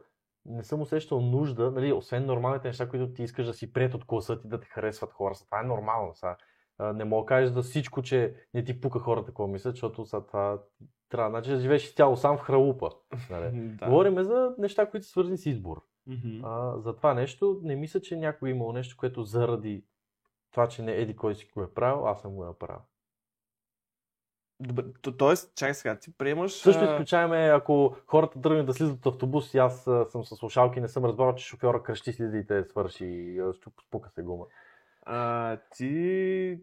не 0.49 0.65
съм 0.65 0.81
усещал 0.81 1.21
нужда, 1.21 1.71
нали, 1.71 1.93
освен 1.93 2.27
нормалните 2.27 2.69
неща, 2.69 2.89
които 2.89 3.13
ти 3.13 3.23
искаш 3.23 3.47
да 3.47 3.55
си 3.55 3.73
прият 3.73 3.95
от 3.95 4.05
класа 4.05 4.41
ти, 4.41 4.49
да 4.49 4.61
те 4.61 4.67
харесват 4.67 5.13
хора. 5.13 5.35
Това 5.47 5.61
е 5.61 5.67
нормално. 5.67 6.15
Са. 6.15 6.37
Не 6.95 7.05
мога 7.05 7.23
да 7.23 7.27
кажеш 7.27 7.51
за 7.51 7.63
всичко, 7.63 8.03
че 8.03 8.35
не 8.55 8.65
ти 8.65 8.81
пука 8.81 8.99
хората 8.99 9.27
какво 9.27 9.47
мислят, 9.47 9.75
защото 9.75 10.07
са, 10.07 10.27
това 10.27 10.63
трябва 11.09 11.31
значи, 11.31 11.51
да 11.51 11.61
живееш 11.61 11.95
цяло 11.95 12.17
сам 12.17 12.39
в 12.39 12.41
хралупа. 12.41 12.91
Нали. 13.31 13.51
да. 13.81 13.87
Говориме 13.87 14.25
за 14.25 14.55
неща, 14.59 14.91
които 14.91 15.07
са 15.07 15.11
свързани 15.11 15.39
с 15.39 15.47
избор. 15.47 15.83
А, 16.45 16.79
за 16.79 16.97
това 16.97 17.15
нещо 17.15 17.61
не 17.63 17.77
мисля, 17.77 18.01
че 18.01 18.17
някой 18.17 18.49
е 18.49 18.53
имал 18.53 18.73
нещо, 18.73 18.97
което 18.99 19.23
заради 19.23 19.85
това, 20.51 20.69
че 20.69 20.83
не 20.83 20.93
еди 20.93 21.17
кой 21.17 21.35
си 21.35 21.51
го 21.55 21.63
е 21.63 21.75
правил, 21.75 22.09
аз 22.09 22.21
съм 22.21 22.35
го 22.35 22.45
направил. 22.45 22.81
То, 25.03 25.17
тоест, 25.17 25.57
чай 25.57 25.75
сега, 25.75 25.99
ти 25.99 26.13
приемаш... 26.13 26.53
Също 26.53 26.85
изключаваме, 26.85 27.51
ако 27.55 27.97
хората 28.07 28.41
тръгнат 28.41 28.67
да 28.67 28.75
слизат 28.75 29.07
от 29.07 29.15
автобус 29.15 29.55
и 29.55 29.59
аз 29.59 29.83
съм 29.85 30.25
с 30.25 30.37
слушалки 30.37 30.81
не 30.81 30.89
съм 30.89 31.05
разбрал, 31.05 31.35
че 31.35 31.47
шофьора 31.47 31.83
кръщи 31.83 32.13
слиза 32.13 32.39
и 32.39 32.47
те 32.47 32.65
свърши 32.65 33.05
и 33.05 33.41
спука 33.87 34.11
се 34.11 34.23
гума. 34.23 34.45
А, 35.03 35.57
ти 35.77 36.59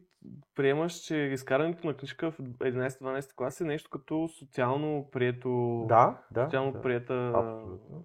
приемаш, 0.56 0.94
че 0.94 1.16
изкарането 1.16 1.88
на 1.88 1.98
книжка 1.98 2.32
в 2.32 2.38
11-12 2.38 3.36
клас 3.36 3.62
е 3.62 3.64
нещо 3.64 3.90
като 3.90 4.30
социално 4.40 5.10
прието... 5.12 5.86
Да, 5.88 6.22
да. 6.32 6.46
Социално 6.46 6.72
да. 6.72 6.82
приета... 6.82 7.32
Абсолютно. 7.36 8.04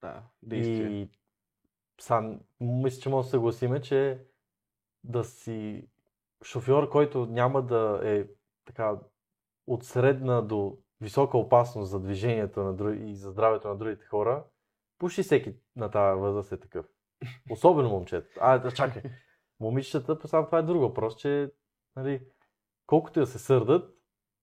Да, 0.00 0.22
действие. 0.42 0.86
И 0.86 1.08
сам, 2.00 2.40
мисля, 2.60 3.00
че 3.00 3.08
може 3.08 3.26
да 3.26 3.30
съгласиме, 3.30 3.80
че 3.80 4.18
да 5.04 5.24
си 5.24 5.88
шофьор, 6.44 6.88
който 6.88 7.26
няма 7.26 7.62
да 7.62 8.00
е 8.04 8.24
така 8.64 8.98
от 9.66 9.84
средна 9.84 10.42
до 10.42 10.78
висока 11.00 11.38
опасност 11.38 11.90
за 11.90 12.00
движението 12.00 12.62
на 12.62 12.74
други, 12.74 13.10
и 13.10 13.14
за 13.16 13.30
здравето 13.30 13.68
на 13.68 13.76
другите 13.76 14.06
хора, 14.06 14.44
почти 14.98 15.22
всеки 15.22 15.54
на 15.76 15.90
тази 15.90 16.20
възраст 16.20 16.52
е 16.52 16.60
такъв. 16.60 16.86
Особено 17.50 17.88
момчета. 17.88 18.28
А, 18.40 18.58
да, 18.58 18.72
чакай. 18.72 19.02
Момичетата, 19.60 20.28
само 20.28 20.46
това 20.46 20.58
е 20.58 20.62
друг 20.62 20.80
въпрос, 20.80 21.16
че 21.16 21.52
нали, 21.96 22.26
колкото 22.86 23.20
да 23.20 23.26
се 23.26 23.38
сърдат, 23.38 23.94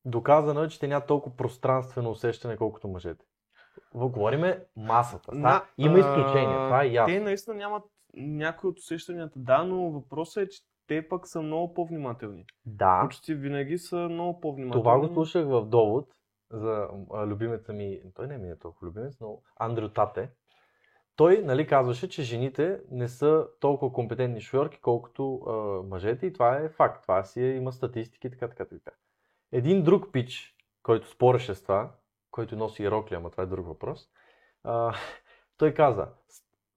доказано 0.05 0.63
е, 0.63 0.67
че 0.67 0.79
те 0.79 0.87
нямат 0.87 1.07
толкова 1.07 1.35
пространствено 1.35 2.09
усещане, 2.09 2.57
колкото 2.57 2.87
мъжете. 2.87 3.25
Говориме 3.93 4.65
масата. 4.75 5.35
На- 5.35 5.63
има 5.77 5.99
изключения, 5.99 6.67
това 6.67 6.83
е 6.83 6.87
ясно. 6.87 7.13
Те 7.13 7.19
наистина 7.19 7.55
нямат 7.55 7.83
някои 8.13 8.69
от 8.69 8.79
усещанията, 8.79 9.39
да, 9.39 9.63
но 9.63 9.91
въпросът 9.91 10.43
е, 10.43 10.49
че 10.49 10.61
те 10.91 11.07
пък 11.07 11.27
са 11.27 11.41
много 11.41 11.73
по-внимателни. 11.73 12.45
Да, 12.65 13.01
Почти 13.03 13.33
винаги 13.33 13.77
са 13.77 13.95
много 13.95 14.41
по-внимателни. 14.41 14.83
това 14.83 14.99
го 14.99 15.07
слушах 15.07 15.45
в 15.45 15.65
довод 15.65 16.09
за 16.49 16.87
любимеца 17.27 17.73
ми, 17.73 18.01
той 18.13 18.27
не 18.27 18.37
ми 18.37 18.49
е 18.49 18.59
толкова 18.59 18.87
любимец, 18.87 19.19
но 19.19 19.41
Андрю 19.55 19.89
Тате. 19.89 20.29
Той 21.15 21.41
нали, 21.43 21.67
казваше, 21.67 22.09
че 22.09 22.23
жените 22.23 22.79
не 22.91 23.07
са 23.07 23.47
толкова 23.59 23.93
компетентни 23.93 24.41
шофьорки, 24.41 24.79
колкото 24.81 25.35
а, 25.35 25.51
мъжете 25.87 26.25
и 26.25 26.33
това 26.33 26.57
е 26.57 26.69
факт. 26.69 27.01
Това 27.01 27.23
си 27.23 27.41
е, 27.41 27.55
има 27.55 27.71
статистики, 27.71 28.29
така, 28.29 28.47
така, 28.47 28.65
така. 28.65 28.91
Един 29.51 29.83
друг 29.83 30.11
пич, 30.11 30.55
който 30.83 31.09
спореше 31.09 31.55
с 31.55 31.61
това, 31.61 31.91
който 32.31 32.55
носи 32.55 32.83
иерокли, 32.83 33.15
ама 33.15 33.31
това 33.31 33.43
е 33.43 33.47
друг 33.47 33.67
въпрос, 33.67 34.09
а, 34.63 34.95
той 35.57 35.73
каза, 35.73 36.07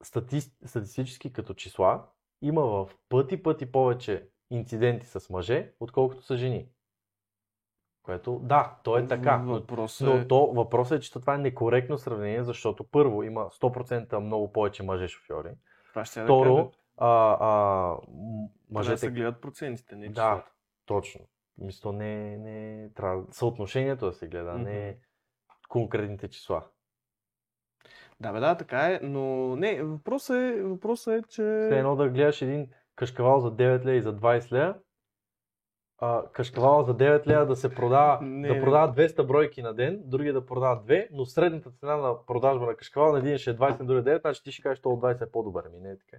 стати, 0.03 0.41
статистически 0.41 1.33
като 1.33 1.55
числа, 1.55 2.05
има 2.43 2.63
в 2.63 2.91
пъти, 3.09 3.43
пъти 3.43 3.73
повече 3.73 4.29
инциденти 4.51 5.07
с 5.07 5.31
мъже, 5.31 5.73
отколкото 5.81 6.23
са 6.23 6.37
жени. 6.37 6.69
Което, 8.03 8.41
да, 8.43 8.77
то 8.85 8.99
е 8.99 9.07
така. 9.07 9.39
Но, 9.39 9.53
Въпросът 9.53 10.09
но 10.09 10.15
е... 10.15 10.29
то, 10.29 10.47
въпросът 10.47 10.99
е, 10.99 11.01
че 11.01 11.13
това 11.13 11.35
е 11.35 11.39
некоректно 11.39 11.99
сравнение, 11.99 12.45
защото 12.45 12.85
първо 12.85 13.23
има 13.23 13.41
100% 13.51 14.19
много 14.19 14.53
повече 14.53 14.83
мъже 14.83 15.09
шофьори. 15.09 15.51
Това 15.89 16.05
ще 16.05 16.21
да 16.21 16.27
Второ, 16.27 16.57
кажа. 16.57 16.69
а, 16.97 17.37
а, 17.41 17.91
м- 17.91 17.99
Трябва 18.09 18.49
да 18.69 18.79
мъжете... 18.79 18.97
се 18.97 19.11
гледат 19.11 19.41
процентите, 19.41 19.97
не 19.97 20.09
Да, 20.09 20.45
точно. 20.87 21.21
Мисля, 21.59 21.93
не, 21.93 22.37
не 22.37 22.91
трябва 22.95 23.25
съотношението 23.31 24.07
да 24.07 24.13
се 24.13 24.29
гледа, 24.29 24.51
а 24.51 24.59
не 24.59 24.99
конкретните 25.69 26.29
числа. 26.29 26.67
Да, 28.21 28.33
бе, 28.33 28.41
да, 28.41 28.57
така 28.57 28.79
е, 28.79 29.01
но 29.03 29.57
не, 29.57 29.83
въпросът 29.83 30.37
е, 30.37 30.63
въпросът 30.63 31.15
е, 31.15 31.23
че... 31.29 31.43
Все 31.43 31.79
едно 31.79 31.97
да 31.97 32.09
гледаш 32.09 32.43
един 32.43 32.69
кашкавал 32.97 33.41
за 33.41 33.57
9 33.57 33.85
лея 33.85 33.97
и 33.97 34.03
за 34.03 34.17
20 34.17 34.53
лея, 34.53 34.75
а, 35.99 36.31
кашкавал 36.33 36.83
за 36.83 36.97
9 36.97 37.27
лея 37.27 37.47
да 37.47 37.57
се 37.57 37.75
продава, 37.75 38.19
Не, 38.23 38.49
да 38.49 38.61
продава 38.61 38.95
200 38.95 39.27
бройки 39.27 39.63
на 39.63 39.75
ден, 39.75 40.03
другия 40.05 40.33
да 40.33 40.47
продава 40.47 40.85
2, 40.85 41.09
но 41.13 41.25
средната 41.25 41.71
цена 41.71 41.97
на 41.97 42.27
продажба 42.27 42.67
на 42.67 42.77
кашкавал 42.77 43.13
на 43.13 43.19
един 43.19 43.39
ще 43.39 43.51
е 43.51 43.57
20, 43.57 43.81
на 43.81 43.87
другия 43.87 44.19
9, 44.19 44.21
значи 44.21 44.43
ти 44.43 44.53
ще 44.53 44.63
кажеш, 44.63 44.79
че 44.79 44.89
от 44.89 45.01
20 45.01 45.23
е 45.23 45.31
по-добър. 45.31 45.65
Ами 45.67 45.81
не 45.81 45.91
е 45.91 45.99
така. 45.99 46.17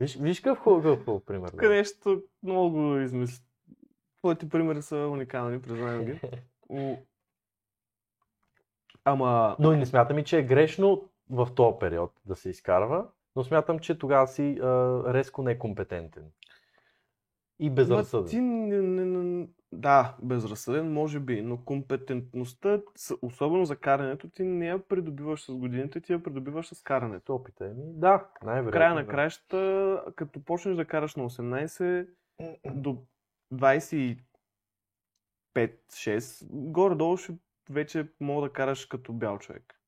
Виж, 0.00 0.16
виж 0.16 0.40
какъв 0.40 0.58
хубав, 0.58 1.24
пример. 1.24 1.48
Тук 1.48 1.60
да. 1.60 1.68
нещо 1.68 2.22
много 2.42 2.70
го 2.70 2.96
измисли. 2.96 3.44
Твоите 4.18 4.48
примери 4.48 4.82
са 4.82 4.96
уникални, 4.96 5.62
признавам 5.62 6.04
ги. 6.04 6.20
Ама... 9.04 9.56
Но 9.58 9.72
и 9.72 9.76
не 9.76 9.86
смятам 9.86 10.18
и, 10.18 10.24
че 10.24 10.38
е 10.38 10.42
грешно 10.42 11.08
в 11.30 11.48
този 11.54 11.76
период 11.80 12.12
да 12.24 12.36
се 12.36 12.50
изкарва, 12.50 13.06
но 13.36 13.44
смятам, 13.44 13.78
че 13.78 13.98
тогава 13.98 14.26
си 14.26 14.58
а, 14.62 15.02
резко 15.14 15.42
некомпетентен. 15.42 16.24
И 17.58 17.70
безразсъден. 17.70 18.28
Ти 18.28 18.40
не, 18.40 18.82
не, 18.82 19.04
не, 19.04 19.48
да, 19.72 20.16
безразсъден 20.22 20.92
може 20.92 21.20
би, 21.20 21.42
но 21.42 21.64
компетентността, 21.64 22.80
особено 23.22 23.64
за 23.64 23.76
карането, 23.76 24.30
ти 24.30 24.42
не 24.42 24.66
я 24.66 24.78
придобиваш 24.88 25.44
с 25.44 25.54
годините, 25.54 26.00
ти 26.00 26.12
я 26.12 26.22
придобиваш 26.22 26.74
с 26.74 26.82
карането. 26.82 27.34
Опита 27.34 27.64
ми. 27.64 27.74
Да, 27.76 28.26
най-вероятно. 28.42 28.72
Края 28.72 28.94
на 28.94 29.04
да. 29.04 29.06
краищата, 29.06 30.02
като 30.16 30.44
почнеш 30.44 30.76
да 30.76 30.84
караш 30.84 31.16
на 31.16 31.30
18 31.30 32.06
до 32.74 33.02
25-6, 33.52 34.16
горе-долу 36.50 37.16
ще 37.16 37.32
вече 37.72 38.08
мога 38.20 38.48
да 38.48 38.52
караш 38.52 38.86
като 38.86 39.12
бял 39.12 39.38
човек. 39.38 39.80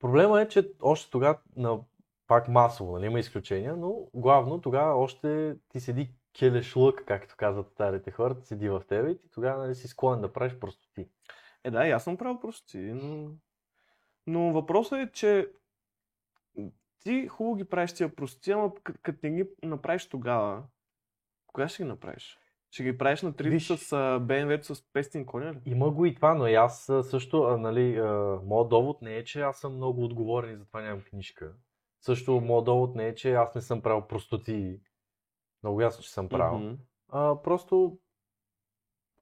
Проблема 0.00 0.40
е, 0.40 0.48
че 0.48 0.72
още 0.82 1.10
тогава, 1.10 1.38
на, 1.56 1.80
пак 2.26 2.48
масово, 2.48 2.92
нали, 2.92 3.06
има 3.06 3.20
изключения, 3.20 3.76
но 3.76 4.08
главно 4.14 4.60
тогава 4.60 4.94
още 4.94 5.56
ти 5.68 5.80
седи 5.80 6.14
келешлък, 6.38 7.04
както 7.06 7.34
казват 7.36 7.70
старите 7.70 8.10
хора, 8.10 8.36
седи 8.42 8.68
в 8.68 8.82
тебе 8.88 9.10
и 9.10 9.18
ти 9.18 9.30
тогава 9.30 9.62
нали, 9.62 9.74
си 9.74 9.88
склонен 9.88 10.20
да 10.20 10.32
правиш 10.32 10.58
просто 10.58 10.88
ти. 10.94 11.08
Е, 11.64 11.70
да, 11.70 11.86
и 11.86 11.90
аз 11.90 12.04
съм 12.04 12.16
правил 12.16 12.40
прости, 12.40 12.78
но... 12.78 13.30
Но 14.26 14.52
въпросът 14.52 14.98
е, 14.98 15.12
че 15.12 15.48
ти 16.98 17.28
хубаво 17.28 17.56
ги 17.56 17.64
правиш 17.64 17.92
тия 17.92 18.14
прости, 18.14 18.50
ама 18.50 18.72
като 19.02 19.18
не 19.22 19.30
ги 19.30 19.48
направиш 19.62 20.08
тогава, 20.08 20.62
кога 21.46 21.68
ще 21.68 21.82
ги 21.82 21.88
направиш? 21.88 22.38
Ще 22.70 22.82
ги 22.82 22.98
правиш 22.98 23.22
на 23.22 23.32
30 23.32 23.48
Виж. 23.48 23.66
с 23.66 23.90
BMW 24.20 24.62
с 24.62 24.74
500 24.74 25.24
коня 25.24 25.52
ли? 25.52 25.60
Има 25.66 25.90
го 25.90 26.06
и 26.06 26.14
това, 26.14 26.34
но 26.34 26.46
и 26.46 26.54
аз 26.54 26.90
също, 27.02 27.42
а, 27.42 27.56
нали, 27.56 27.96
а, 27.96 28.40
моят 28.44 28.68
довод 28.68 29.02
не 29.02 29.16
е, 29.16 29.24
че 29.24 29.40
аз 29.40 29.58
съм 29.58 29.74
много 29.74 30.04
отговорен 30.04 30.54
и 30.54 30.56
затова 30.56 30.80
нямам 30.80 31.02
книжка. 31.02 31.52
Също 32.00 32.40
моят 32.40 32.64
довод 32.64 32.94
не 32.94 33.08
е, 33.08 33.14
че 33.14 33.32
аз 33.34 33.54
не 33.54 33.60
съм 33.60 33.82
правил 33.82 34.06
простоти. 34.06 34.80
Много 35.62 35.80
ясно, 35.80 36.02
че 36.02 36.10
съм 36.10 36.28
правил. 36.28 36.58
Мгм. 36.58 36.74
А, 37.08 37.42
просто, 37.42 37.98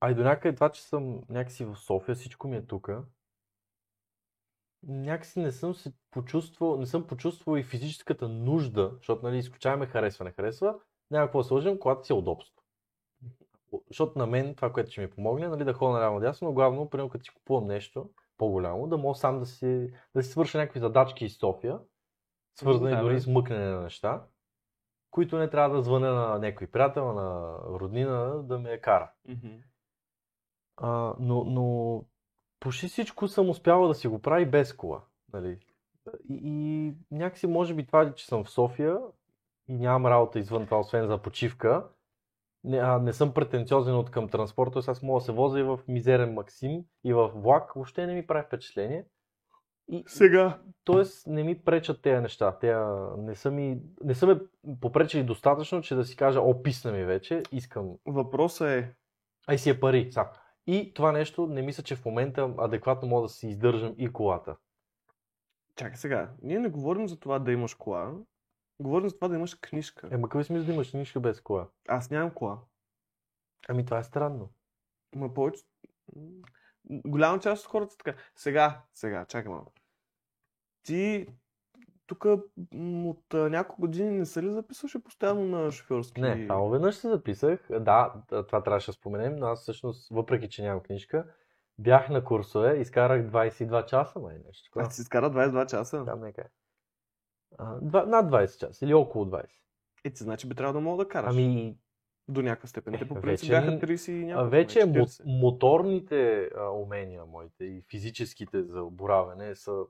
а 0.01 0.11
и 0.11 0.15
до 0.15 0.23
някъде 0.23 0.55
това, 0.55 0.69
че 0.69 0.83
съм 0.83 1.23
някакси 1.29 1.65
в 1.65 1.77
София, 1.77 2.15
всичко 2.15 2.49
ми 2.49 2.57
е 2.57 2.67
тука. 2.67 3.05
Някакси 4.83 5.41
не 5.41 5.53
съм 5.53 5.75
се 5.75 5.93
почувствал, 6.11 6.77
не 6.77 6.87
съм 6.87 7.07
почувствал 7.07 7.57
и 7.57 7.63
физическата 7.63 8.29
нужда, 8.29 8.93
защото 8.97 9.27
нали, 9.27 9.39
изключаваме 9.39 9.87
харесва, 9.87 10.25
не 10.25 10.31
харесва, 10.31 10.75
няма 11.11 11.27
какво 11.27 11.39
да 11.39 11.45
сложим, 11.45 11.79
когато 11.79 12.07
си 12.07 12.13
е 12.13 12.17
удобство. 12.17 12.66
Защото 13.89 14.19
на 14.19 14.27
мен 14.27 14.55
това, 14.55 14.73
което 14.73 14.91
ще 14.91 15.01
ми 15.01 15.11
помогне, 15.11 15.49
нали, 15.49 15.65
да 15.65 15.73
ходя 15.73 15.93
наляво 15.93 16.15
надясно, 16.15 16.49
но 16.49 16.55
главно, 16.55 16.91
примерно, 16.91 17.11
като 17.11 17.25
си 17.25 17.31
купувам 17.35 17.67
нещо 17.67 18.11
по-голямо, 18.39 18.87
да 18.87 18.97
мога 18.97 19.15
сам 19.15 19.39
да 19.39 19.47
си, 19.47 19.93
да 20.15 20.23
си 20.23 20.31
свърша 20.31 20.59
някакви 20.59 20.81
задачки 20.81 21.25
из 21.25 21.39
София, 21.39 21.79
свързани 22.59 22.97
Да, 22.97 23.03
дори 23.03 23.21
с 23.21 23.27
мъкнене 23.27 23.67
на 23.67 23.81
неща, 23.81 24.23
които 25.11 25.39
не 25.39 25.51
трябва 25.51 25.77
да 25.77 25.83
звъня 25.83 26.13
на 26.13 26.39
някой 26.39 26.67
приятел, 26.67 27.13
на 27.13 27.59
роднина 27.65 28.43
да 28.43 28.59
ме 28.59 28.81
кара. 28.81 29.13
Мгм. 29.29 29.49
А, 30.77 31.15
но, 31.19 31.45
но 31.45 32.05
почти 32.61 32.89
всичко 32.89 33.29
съм 33.29 33.51
успявал 33.51 33.89
да 33.89 33.95
си 33.95 34.09
го 34.09 34.23
прави 34.23 34.47
без 34.47 34.73
кола. 34.73 35.03
Нали? 35.33 35.59
И, 36.29 36.41
и 36.45 36.95
някакси 37.11 37.47
може 37.47 37.75
би 37.75 37.87
това, 37.87 38.15
че 38.15 38.27
съм 38.27 38.45
в 38.45 38.51
София 38.51 38.99
и 39.69 39.75
нямам 39.75 40.07
работа 40.07 40.39
извън 40.39 40.65
това, 40.65 40.79
освен 40.79 41.07
за 41.07 41.19
почивка, 41.19 41.89
не, 42.67 42.79
а, 42.79 42.99
не 42.99 43.13
съм 43.13 43.35
претенциозен 43.35 43.95
от 43.95 44.11
към 44.11 44.29
транспорта, 44.29 44.81
аз 44.87 45.03
мога 45.03 45.21
да 45.21 45.25
се 45.25 45.33
возя 45.33 45.61
и 45.61 45.63
в 45.63 45.81
мизерен 45.89 46.35
Максим 46.35 46.83
и 47.05 47.13
в 47.13 47.29
влак, 47.35 47.73
въобще 47.75 48.07
не 48.07 48.15
ми 48.15 48.27
прави 48.27 48.47
впечатление. 48.47 49.05
И, 49.89 50.05
Сега. 50.07 50.59
Тоест 50.85 51.27
не 51.27 51.45
ми 51.45 51.65
пречат 51.65 52.03
тези 52.03 52.21
неща. 52.21 52.59
Те 52.59 52.77
не 53.19 53.35
са 53.35 53.51
ми, 53.51 53.81
не 54.05 54.15
са 54.15 54.27
ме 54.27 54.41
попречили 54.81 55.25
достатъчно, 55.25 55.83
че 55.83 55.95
да 55.95 56.05
си 56.05 56.17
кажа, 56.17 56.41
о, 56.41 56.63
писна 56.63 56.93
ми 56.93 57.05
вече, 57.05 57.43
искам. 57.53 57.95
Въпросът 58.07 58.69
е, 58.69 58.95
А 59.47 59.55
и 59.55 59.59
си 59.59 59.71
е 59.71 59.81
пари. 59.81 60.13
Са. 60.13 60.27
И 60.67 60.95
това 60.95 61.13
нещо 61.13 61.47
не 61.47 61.63
мисля, 61.63 61.83
че 61.83 61.97
в 61.97 62.05
момента 62.05 62.55
адекватно 62.59 63.09
мога 63.09 63.23
да 63.23 63.29
си 63.29 63.49
издържам 63.49 63.95
и 63.99 64.13
колата. 64.13 64.57
Чакай 65.77 65.97
сега, 65.97 66.31
ние 66.43 66.59
не 66.59 66.69
говорим 66.69 67.09
за 67.09 67.21
това 67.21 67.39
да 67.39 67.53
имаш 67.53 67.75
кола, 67.75 68.13
говорим 68.81 69.09
за 69.09 69.15
това 69.15 69.29
да 69.29 69.37
имаш 69.37 69.55
книжка. 69.55 70.09
Ема 70.13 70.29
какъв 70.29 70.41
е 70.41 70.45
смисъл 70.45 70.67
да 70.67 70.73
имаш 70.73 70.93
нищо 70.93 71.21
без 71.21 71.41
кола? 71.41 71.69
Аз 71.89 72.11
нямам 72.11 72.31
кола. 72.31 72.59
Ами 73.69 73.85
това 73.85 73.99
е 73.99 74.05
странно. 74.05 74.51
Ма 75.15 75.35
повече... 75.35 75.63
Голяма 76.91 77.41
част 77.41 77.65
от 77.65 77.71
хората 77.71 77.91
са 77.91 77.99
така. 77.99 78.19
Сега, 78.37 78.83
сега, 78.95 79.25
чакай 79.25 79.53
малко. 79.53 79.73
Ти 80.83 81.27
тук 82.07 82.25
от 83.05 83.35
а, 83.35 83.49
няколко 83.49 83.81
години 83.81 84.19
не 84.19 84.27
се 84.27 84.43
ли 84.43 84.51
записваше 84.51 85.05
постоянно 85.05 85.45
на 85.45 85.71
шофьорски? 85.73 86.21
Не, 86.21 86.47
само 86.47 86.71
веднъж 86.71 86.95
се 86.95 87.09
записах. 87.09 87.69
Да, 87.81 88.15
това 88.29 88.63
трябваше 88.63 88.91
да 88.91 88.93
споменем, 88.93 89.37
но 89.37 89.47
аз 89.47 89.63
всъщност, 89.63 90.09
въпреки 90.11 90.49
че 90.49 90.63
нямам 90.63 90.81
книжка, 90.81 91.25
бях 91.79 92.09
на 92.09 92.25
курсове, 92.25 92.77
изкарах 92.77 93.27
22 93.27 93.85
часа, 93.85 94.19
май 94.19 94.39
нещо. 94.47 94.71
А 94.77 94.89
ти 94.89 94.95
си 94.95 95.01
изкара 95.01 95.31
22 95.31 95.67
часа? 95.67 96.05
Там 96.05 96.21
нека 96.21 96.41
е. 96.41 96.49
А, 97.59 97.75
два, 97.77 98.07
над 98.07 98.27
20 98.27 98.59
часа 98.59 98.85
или 98.85 98.95
около 98.95 99.25
20. 99.25 99.47
Е, 100.05 100.11
ти 100.11 100.23
значи 100.23 100.49
би 100.49 100.55
трябвало 100.55 100.73
да 100.75 100.81
мога 100.81 101.05
да 101.05 101.09
караш. 101.09 101.31
Ами, 101.31 101.77
До 102.29 102.43
някаква 102.43 102.69
степен. 102.69 102.95
Те 102.95 103.09
по 103.09 103.19
Е, 103.19 103.21
принцип 103.21 103.43
вече 103.43 103.53
бяха 103.53 103.71
ни- 103.71 103.81
30 103.81 104.13
и 104.13 104.25
няколко. 104.25 104.51
вече 104.51 104.79
не, 104.79 104.87
мо, 104.89 104.93
40. 104.97 105.23
моторните 105.41 106.51
а, 106.57 106.71
умения 106.71 107.27
моите 107.27 107.65
и 107.65 107.83
физическите 107.83 108.63
за 108.63 108.83
боравене 108.83 109.55
са 109.55 109.83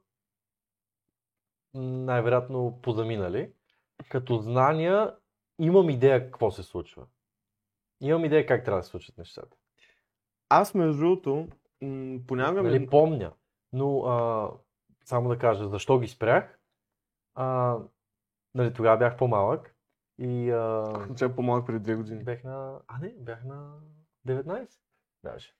най-вероятно 1.75 2.78
позаминали. 2.82 3.52
Като 4.08 4.36
знания 4.36 5.14
имам 5.58 5.90
идея 5.90 6.20
какво 6.22 6.50
се 6.50 6.62
случва. 6.62 7.06
Имам 8.00 8.25
идея 8.25 8.46
как 8.46 8.64
трябва 8.64 8.80
да 8.80 8.84
се 8.84 8.90
случат 8.90 9.18
нещата. 9.18 9.56
Аз 10.48 10.75
между 10.75 10.98
другото, 10.98 11.48
понякога 12.26 12.62
Нали, 12.62 12.86
помня. 12.86 13.32
Но 13.72 14.00
а, 14.00 14.50
само 15.04 15.28
да 15.28 15.38
кажа 15.38 15.68
защо 15.68 15.98
ги 15.98 16.08
спрях. 16.08 16.58
А, 17.37 17.76
нали, 18.55 18.75
тогава 18.75 18.97
бях 18.99 19.16
по-малък 19.16 19.76
и 20.19 20.50
а, 20.50 20.85
Че 21.19 21.35
по-малък 21.35 21.66
преди 21.66 21.93
2 21.93 21.97
години. 21.97 22.25
бях 22.25 22.45
на... 22.45 22.81
А 22.87 22.99
не, 22.99 23.14
бях 23.19 23.45
на 23.45 23.75
19 24.26 24.69
даже. 25.25 25.55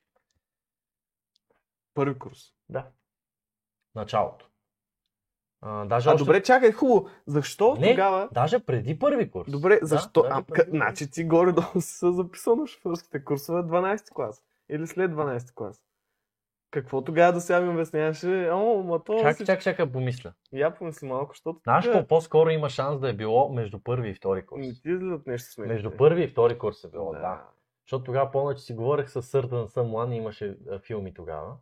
Първи 1.95 2.19
курс. 2.19 2.39
Да. 2.69 2.87
Началото. 3.95 4.49
А, 5.61 5.85
даже 5.85 6.09
А 6.09 6.13
още... 6.13 6.25
добре, 6.25 6.43
чакай, 6.43 6.73
хубаво. 6.73 7.09
Защо 7.27 7.77
Не, 7.81 7.91
тогава... 7.91 8.29
Даже 8.33 8.59
преди 8.65 8.99
първи 8.99 9.31
курс. 9.31 9.51
Добре, 9.51 9.79
Да, 9.81 9.87
защо? 9.87 10.23
даже 10.23 10.35
а, 10.35 10.43
първи 10.43 10.71
Значи 10.71 11.11
ти 11.11 11.25
горе-долу 11.25 11.67
си 11.81 11.93
се 11.93 12.13
записал 12.13 12.57
на 12.57 12.67
шофьорските 12.67 13.25
курсове 13.25 13.63
12 13.63 14.13
клас. 14.13 14.43
Или 14.69 14.87
след 14.87 15.11
12 15.11 15.55
клас. 15.55 15.83
Какво 16.77 17.05
тогава 17.05 17.33
да 17.33 17.41
сега 17.41 17.61
ми 17.61 17.69
обясняваше? 17.69 18.51
О, 18.53 18.83
ма 18.83 19.05
то... 19.05 19.19
Чакай, 19.19 19.35
си- 19.35 19.47
чакай, 19.47 19.63
чакай, 19.63 19.93
помисля. 19.93 20.33
Я 20.53 20.75
помисли 20.75 21.07
малко, 21.07 21.33
защото... 21.33 21.61
Знаеш 21.65 21.85
тук 21.85 21.95
какво 21.95 22.09
по-скоро 22.09 22.51
има 22.51 22.71
шанс 22.71 23.01
да 23.01 23.09
е 23.09 23.13
било 23.13 23.53
между 23.53 23.79
първи 23.79 24.11
и 24.11 24.15
втори 24.15 24.47
курс? 24.47 24.67
Не 24.67 24.73
ти 24.73 24.91
излизат 24.91 25.27
нещо 25.27 25.53
смешно. 25.53 25.73
Между 25.73 25.91
първи 25.91 26.23
и 26.23 26.29
втори 26.29 26.59
курс 26.59 26.85
е 26.85 26.91
било, 26.91 27.13
да. 27.13 27.45
Защото 27.87 28.05
тогава 28.05 28.31
помня, 28.31 28.55
че 28.55 28.63
си 28.63 28.75
говорех 28.75 29.11
с 29.11 29.23
Съртън 29.23 29.69
Съмлан 29.69 30.13
и 30.13 30.17
имаше 30.17 30.59
а, 30.71 30.79
филми 30.79 31.15
тогава. 31.15 31.57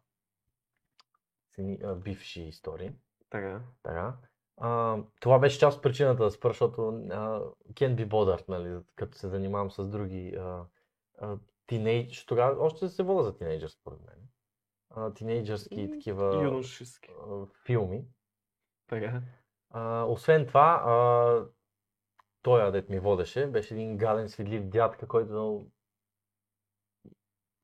С 1.50 1.58
едни, 1.58 1.78
а, 1.84 1.94
бивши 1.94 2.42
истории. 2.42 2.92
Така. 3.30 3.60
Така. 3.82 4.14
А, 4.56 4.98
това 5.20 5.38
беше 5.38 5.58
част 5.58 5.76
от 5.76 5.82
причината 5.82 6.24
да 6.24 6.30
спра, 6.30 6.48
защото 6.48 6.88
а, 7.10 7.40
can't 7.72 7.94
be 7.94 8.08
bothered, 8.08 8.48
нали, 8.48 8.78
като 8.96 9.18
се 9.18 9.28
занимавам 9.28 9.70
с 9.70 9.88
други 9.88 10.34
а, 10.38 10.64
а, 11.20 11.36
тинейдж, 11.66 12.26
тогава 12.26 12.64
още 12.64 12.88
се 12.88 13.02
вода 13.02 13.22
за 13.22 13.36
тинейджър 13.36 13.68
според 13.68 13.98
мен. 14.00 14.16
А, 14.96 15.14
тинейджърски 15.14 15.86
М, 15.86 15.90
такива 15.90 16.44
Юношески. 16.44 17.10
а, 17.30 17.46
филми. 17.66 18.04
Така. 18.86 19.22
А, 19.70 20.04
освен 20.04 20.46
това, 20.46 20.82
а, 20.86 20.94
той, 22.42 22.72
дет 22.72 22.88
ми 22.88 22.98
водеше, 22.98 23.46
беше 23.46 23.74
един 23.74 23.96
гаден, 23.96 24.28
свидлив 24.28 24.64
дядка, 24.64 25.08
който 25.08 25.66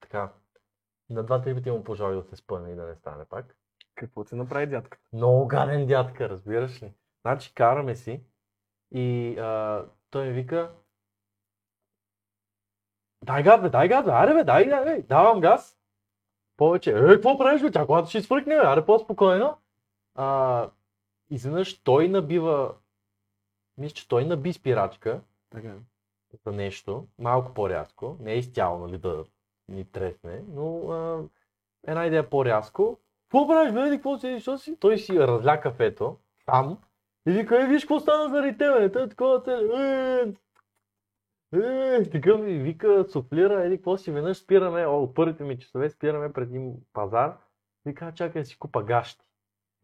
така, 0.00 0.32
на 1.10 1.22
два-три 1.22 1.54
пъти 1.54 1.70
му 1.70 1.84
пожали 1.84 2.16
да 2.16 2.22
се 2.22 2.36
спъне 2.36 2.72
и 2.72 2.74
да 2.74 2.86
не 2.86 2.94
стане 2.94 3.24
пак. 3.24 3.56
Какво 3.94 4.24
ти 4.24 4.34
направи 4.34 4.66
дядка? 4.66 4.98
Много 5.12 5.46
гаден 5.46 5.86
дядка, 5.86 6.28
разбираш 6.28 6.82
ли? 6.82 6.94
Значи 7.20 7.54
караме 7.54 7.96
си 7.96 8.24
и 8.90 9.36
а, 9.38 9.86
той 10.10 10.26
ми 10.26 10.32
вика 10.32 10.74
Дай 13.24 13.42
газ, 13.42 13.60
бе, 13.60 13.68
дай 13.68 13.88
газ, 13.88 14.04
бе, 14.04 14.10
аре 14.10 14.34
бе, 14.34 14.44
дай, 14.44 14.68
дай, 14.68 14.84
бе, 14.84 15.02
давам 15.02 15.40
газ. 15.40 15.79
Повече, 16.60 16.90
е, 16.90 16.94
какво 16.94 17.38
правиш, 17.38 17.62
бе, 17.62 17.70
тя 17.70 17.86
колата 17.86 18.08
ще 18.08 18.22
бе, 18.44 18.60
аре 18.64 18.84
по-спокойно. 18.84 19.56
А, 20.14 20.68
изведнъж 21.30 21.78
той 21.82 22.08
набива, 22.08 22.74
мисля, 23.78 23.94
че 23.94 24.08
той 24.08 24.24
наби 24.24 24.52
спирачка 24.52 25.20
Така. 25.50 25.74
за 26.46 26.52
нещо, 26.52 27.06
малко 27.18 27.54
по-рязко, 27.54 28.16
не 28.20 28.32
е 28.32 28.38
изцяло, 28.38 28.78
нали, 28.78 28.98
да 28.98 29.24
ни 29.68 29.84
тресне, 29.84 30.42
но 30.48 30.90
а, 30.90 31.22
една 31.86 32.06
идея 32.06 32.30
по-рязко. 32.30 32.98
Какво 33.22 33.48
правиш, 33.48 33.72
бе, 33.72 33.90
какво 33.90 34.18
си, 34.18 34.34
защо 34.34 34.58
си? 34.58 34.76
Той 34.80 34.98
си 34.98 35.18
разля 35.18 35.60
кафето, 35.60 36.16
там, 36.46 36.78
и 37.26 37.30
вика, 37.30 37.62
е, 37.62 37.66
виж 37.66 37.82
какво 37.82 38.00
стана 38.00 38.28
заради 38.28 38.58
тебе, 38.58 38.92
той 38.92 39.02
е 39.02 39.08
такова, 39.08 39.42
е, 39.48 40.32
е, 41.54 42.02
такъв 42.04 42.40
ми 42.40 42.52
вика, 42.52 43.04
суфлира, 43.08 43.64
еди, 43.64 43.76
какво 43.76 43.96
си, 43.96 44.10
веднъж 44.10 44.36
спираме, 44.36 44.86
о, 44.86 45.02
от 45.02 45.14
първите 45.14 45.44
ми 45.44 45.58
часове 45.58 45.90
спираме 45.90 46.32
пред 46.32 46.48
един 46.48 46.72
пазар, 46.92 47.36
вика, 47.86 48.12
чакай 48.14 48.42
да 48.42 48.46
си 48.46 48.58
купа 48.58 48.82
гащи. 48.82 49.24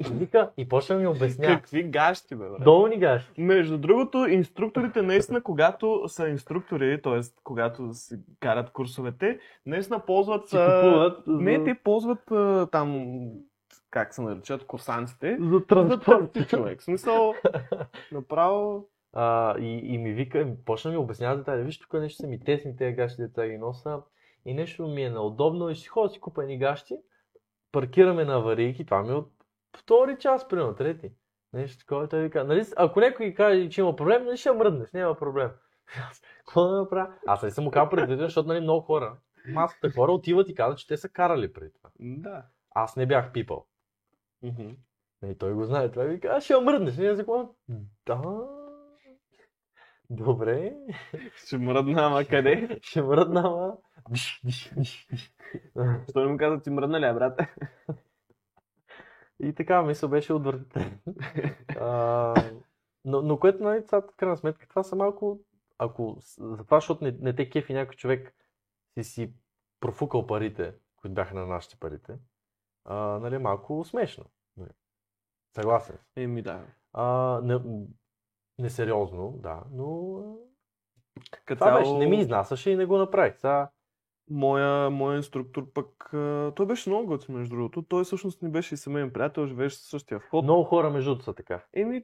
И 0.00 0.12
вика, 0.12 0.50
и 0.56 0.68
почна 0.68 0.94
да 0.96 1.00
ми 1.00 1.06
обяснява. 1.06 1.54
Какви 1.54 1.82
гащи, 1.82 2.34
бе, 2.34 2.44
бе. 2.44 2.64
Долни 2.64 2.98
гащи. 2.98 3.40
Между 3.40 3.78
другото, 3.78 4.26
инструкторите 4.26 5.02
наистина, 5.02 5.42
когато 5.42 6.02
са 6.06 6.28
инструктори, 6.28 7.02
т.е. 7.02 7.20
когато 7.44 7.94
си 7.94 8.14
карат 8.40 8.70
курсовете, 8.70 9.38
наистина 9.66 10.00
ползват... 10.00 10.48
Си 10.48 10.56
а, 10.58 10.80
купуват 10.82 11.26
Не, 11.26 11.58
за- 11.58 11.64
те 11.64 11.74
ползват 11.74 12.30
а, 12.30 12.68
там, 12.72 13.06
как 13.90 14.14
се 14.14 14.22
наричат, 14.22 14.66
курсантите. 14.66 15.36
за 15.40 15.50
За 15.58 15.66
транспорт. 15.66 16.48
човек. 16.48 16.80
В 16.80 16.84
смисъл, 16.84 17.34
направо... 18.12 18.88
А, 19.18 19.58
и, 19.58 19.94
и 19.94 19.98
ми 19.98 20.12
вика, 20.12 20.56
почна 20.64 20.90
ми 20.90 20.96
обяснява 20.96 21.36
детайли. 21.36 21.62
Виж, 21.62 21.78
тук 21.78 21.92
нещо 21.92 22.16
са 22.16 22.26
ми 22.26 22.40
тесни 22.40 22.76
тези 22.76 22.96
гащи, 22.96 23.22
деца 23.22 23.48
ги 23.48 23.58
носа. 23.58 24.02
И 24.44 24.54
нещо 24.54 24.88
ми 24.88 25.02
е 25.02 25.10
неудобно 25.10 25.70
и 25.70 25.76
си 25.76 25.88
ходя 25.88 26.08
си 26.08 26.20
купа 26.20 26.42
едни 26.42 26.58
гащи. 26.58 26.98
Паркираме 27.72 28.24
на 28.24 28.34
аварийки, 28.34 28.84
това 28.84 29.02
ми 29.02 29.08
е 29.08 29.12
от 29.12 29.32
втори 29.76 30.16
час, 30.18 30.48
примерно, 30.48 30.74
трети. 30.74 31.12
Нещо 31.52 31.78
такова, 31.78 32.08
той 32.08 32.22
вика, 32.22 32.44
нали, 32.44 32.64
ако 32.76 33.00
някой 33.00 33.34
каже, 33.34 33.68
че 33.68 33.80
има 33.80 33.96
проблем, 33.96 34.24
нали 34.24 34.36
ще 34.36 34.52
мръднеш, 34.52 34.92
няма 34.92 35.14
проблем. 35.14 35.50
Какво 36.38 36.64
да 36.64 36.76
направя? 36.76 37.12
Аз 37.26 37.42
не 37.42 37.50
съм 37.50 37.64
му 37.64 37.70
казал 37.70 37.88
предварително, 37.88 38.26
защото 38.26 38.48
нали, 38.48 38.60
много 38.60 38.80
хора, 38.80 39.16
масата 39.48 39.90
хора 39.90 40.12
отиват 40.12 40.48
и 40.48 40.54
казват, 40.54 40.78
че 40.78 40.86
те 40.86 40.96
са 40.96 41.08
карали 41.08 41.52
преди 41.52 41.72
това. 41.72 41.90
Да. 42.00 42.42
Аз 42.74 42.96
не 42.96 43.06
бях 43.06 43.32
пипал. 43.32 43.66
И 45.26 45.34
той 45.38 45.52
го 45.52 45.64
знае. 45.64 45.90
Това 45.90 46.04
и 46.04 46.08
вика, 46.08 46.28
аз 46.28 46.44
ще 46.44 46.60
мръднеш. 46.60 46.98
И 46.98 47.06
аз 47.06 47.18
какво? 47.18 47.48
Да. 48.06 48.22
Добре. 50.10 50.76
Ще 51.36 51.58
мръдна, 51.58 52.06
ама 52.06 52.24
къде? 52.24 52.78
Ще 52.82 53.02
мръдна, 53.02 53.40
ама. 53.40 53.76
Що 56.10 56.20
не 56.20 56.32
му 56.32 56.38
каза, 56.38 56.62
ти 56.62 56.70
мръдна 56.70 57.00
ли, 57.00 57.14
брат? 57.14 57.40
И 59.40 59.54
така, 59.54 59.82
мисъл 59.82 60.08
беше 60.08 60.32
отвратителен. 60.32 61.00
Но, 63.04 63.22
но 63.22 63.38
което, 63.38 63.62
нали, 63.62 63.84
в 63.92 64.02
крайна 64.16 64.36
сметка, 64.36 64.68
това 64.68 64.82
са 64.82 64.96
малко, 64.96 65.40
ако, 65.78 66.16
за 66.38 66.64
това, 66.64 66.76
защото 66.76 67.04
не, 67.04 67.16
не 67.20 67.34
те 67.36 67.50
кефи 67.50 67.74
някой 67.74 67.94
човек, 67.94 68.34
си 68.98 69.04
си 69.04 69.34
профукал 69.80 70.26
парите, 70.26 70.74
които 70.96 71.14
бяха 71.14 71.34
на 71.34 71.46
нашите 71.46 71.76
парите, 71.76 72.18
а, 72.84 72.94
нали, 72.96 73.38
малко 73.38 73.84
смешно. 73.84 74.24
Нали. 74.56 74.70
Съгласен. 75.54 75.98
Еми 76.16 76.42
да. 76.42 76.66
А, 76.92 77.40
не, 77.44 77.60
несериозно, 78.58 79.34
да, 79.36 79.62
но 79.72 80.18
Като 81.44 81.58
това 81.58 81.78
беше, 81.78 81.92
не 81.92 82.06
ми 82.06 82.16
изнасяше 82.16 82.70
и 82.70 82.76
не 82.76 82.86
го 82.86 82.98
направих. 82.98 83.36
Сега, 83.36 83.70
Моя, 84.30 84.90
моя 84.90 85.16
инструктор 85.16 85.72
пък, 85.72 86.08
той 86.56 86.66
беше 86.66 86.90
много 86.90 87.06
готин 87.06 87.34
между 87.34 87.56
другото. 87.56 87.82
Той 87.82 88.04
всъщност 88.04 88.42
ни 88.42 88.50
беше 88.50 88.74
и 88.74 88.76
семейен 88.76 89.12
приятел, 89.12 89.46
живееше 89.46 89.76
същия 89.78 90.20
вход. 90.20 90.44
много 90.44 90.64
хора 90.64 90.90
между 90.90 91.10
другото 91.10 91.24
са 91.24 91.34
така. 91.34 91.64
Еми, 91.72 92.02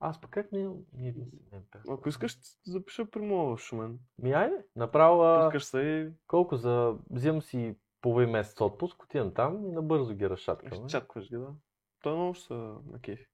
Аз 0.00 0.20
пък 0.20 0.30
как 0.30 0.52
не, 0.52 0.68
не 0.92 1.08
един 1.08 1.24
семейен 1.24 1.66
приятел? 1.70 1.94
ако 1.94 2.08
искаш, 2.08 2.36
запиша 2.66 3.10
при 3.10 3.20
моя 3.20 3.56
Шумен. 3.56 3.98
Ми 4.18 4.32
айде, 4.32 4.56
направо, 4.76 5.44
Пускаш 5.44 5.64
се 5.64 5.80
и 5.80 6.10
колко 6.26 6.56
за, 6.56 6.96
взимам 7.10 7.42
си 7.42 7.76
половин 8.00 8.30
месец 8.30 8.60
отпуск, 8.60 9.02
отивам 9.02 9.34
там 9.34 9.66
и 9.66 9.72
набързо 9.72 10.14
ги 10.14 10.30
разшаткам. 10.30 10.78
ще 10.78 10.86
чаткваш 10.86 11.28
ги, 11.28 11.36
да. 11.36 11.48
Той 12.02 12.12
много 12.14 12.34
ще 12.34 12.46
са 12.46 12.54
на 12.92 13.00
кефи. 13.02 13.26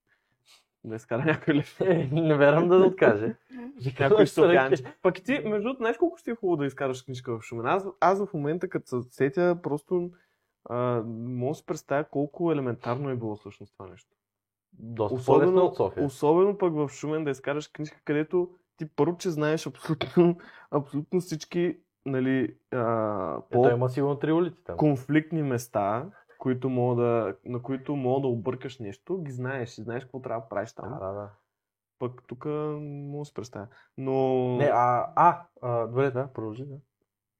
Да 0.85 0.97
изкара 0.97 1.25
някой 1.25 1.55
лев. 1.55 1.81
Е, 1.81 2.09
не 2.13 2.35
вярвам 2.35 2.69
да 2.69 2.77
откаже. 2.77 3.37
Някой 4.01 4.27
софиянче. 4.27 4.85
Пък 5.03 5.19
и 5.19 5.25
ти, 5.25 5.33
между 5.33 5.63
другото, 5.63 5.79
знаеш 5.79 5.97
колко 5.97 6.19
ще 6.19 6.31
е 6.31 6.35
хубаво 6.35 6.57
да 6.57 6.67
изкараш 6.67 7.03
книжка 7.03 7.39
в 7.39 7.43
Шумен? 7.43 7.67
Аз, 7.67 7.87
аз 8.01 8.25
в 8.25 8.35
момента, 8.35 8.69
като 8.69 8.87
се 8.87 9.09
сетя, 9.11 9.59
просто 9.63 10.11
а, 10.65 11.03
мога 11.07 11.51
да 11.51 11.55
си 11.55 11.67
представя 11.67 12.05
колко 12.05 12.53
елементарно 12.53 13.11
е 13.11 13.17
било 13.17 13.37
всъщност 13.37 13.73
това 13.73 13.91
нещо. 13.91 14.11
Доста 14.73 15.25
по-лесно 15.27 15.65
от 15.65 15.77
София. 15.77 16.05
особено 16.05 16.59
пък 16.59 16.75
в 16.75 16.89
Шумен 16.89 17.25
да 17.25 17.31
изкараш 17.31 17.69
книжка, 17.69 18.01
където 18.05 18.51
ти 18.77 18.89
първо, 18.97 19.17
че 19.17 19.31
знаеш 19.31 19.67
абсолютно, 19.67 20.37
абсолютно 20.71 21.21
всички 21.21 21.79
нали, 22.07 22.57
а, 22.73 23.43
по 23.51 23.67
Ето 23.67 23.75
има 23.77 23.89
сигурно 23.89 24.19
три 24.19 24.33
улици 24.33 24.65
там. 24.65 24.77
конфликтни 24.77 25.43
места, 25.43 26.07
които 26.39 26.71
мога 26.71 27.03
да, 27.03 27.37
на 27.45 27.63
които 27.63 27.97
мога 27.97 28.21
да 28.21 28.29
объркаш 28.29 28.79
нещо, 28.79 29.23
ги 29.23 29.33
знаеш 29.33 29.79
и 29.79 29.83
знаеш 29.83 30.05
какво 30.05 30.23
трябва 30.23 30.43
да 30.43 30.49
правиш 30.49 30.73
там. 30.73 30.91
Да, 30.91 30.99
да, 31.07 31.13
да. 31.13 31.31
Пък 31.99 32.23
тук 32.27 32.45
мога 32.45 33.19
да 33.19 33.25
се 33.25 33.35
представя. 33.35 33.67
Но... 33.97 34.37
Не, 34.57 34.65
а, 34.65 35.13
а, 35.17 35.47
а, 35.63 35.87
добре, 35.87 36.11
да, 36.11 36.33
продължи, 36.33 36.65
да. 36.65 36.77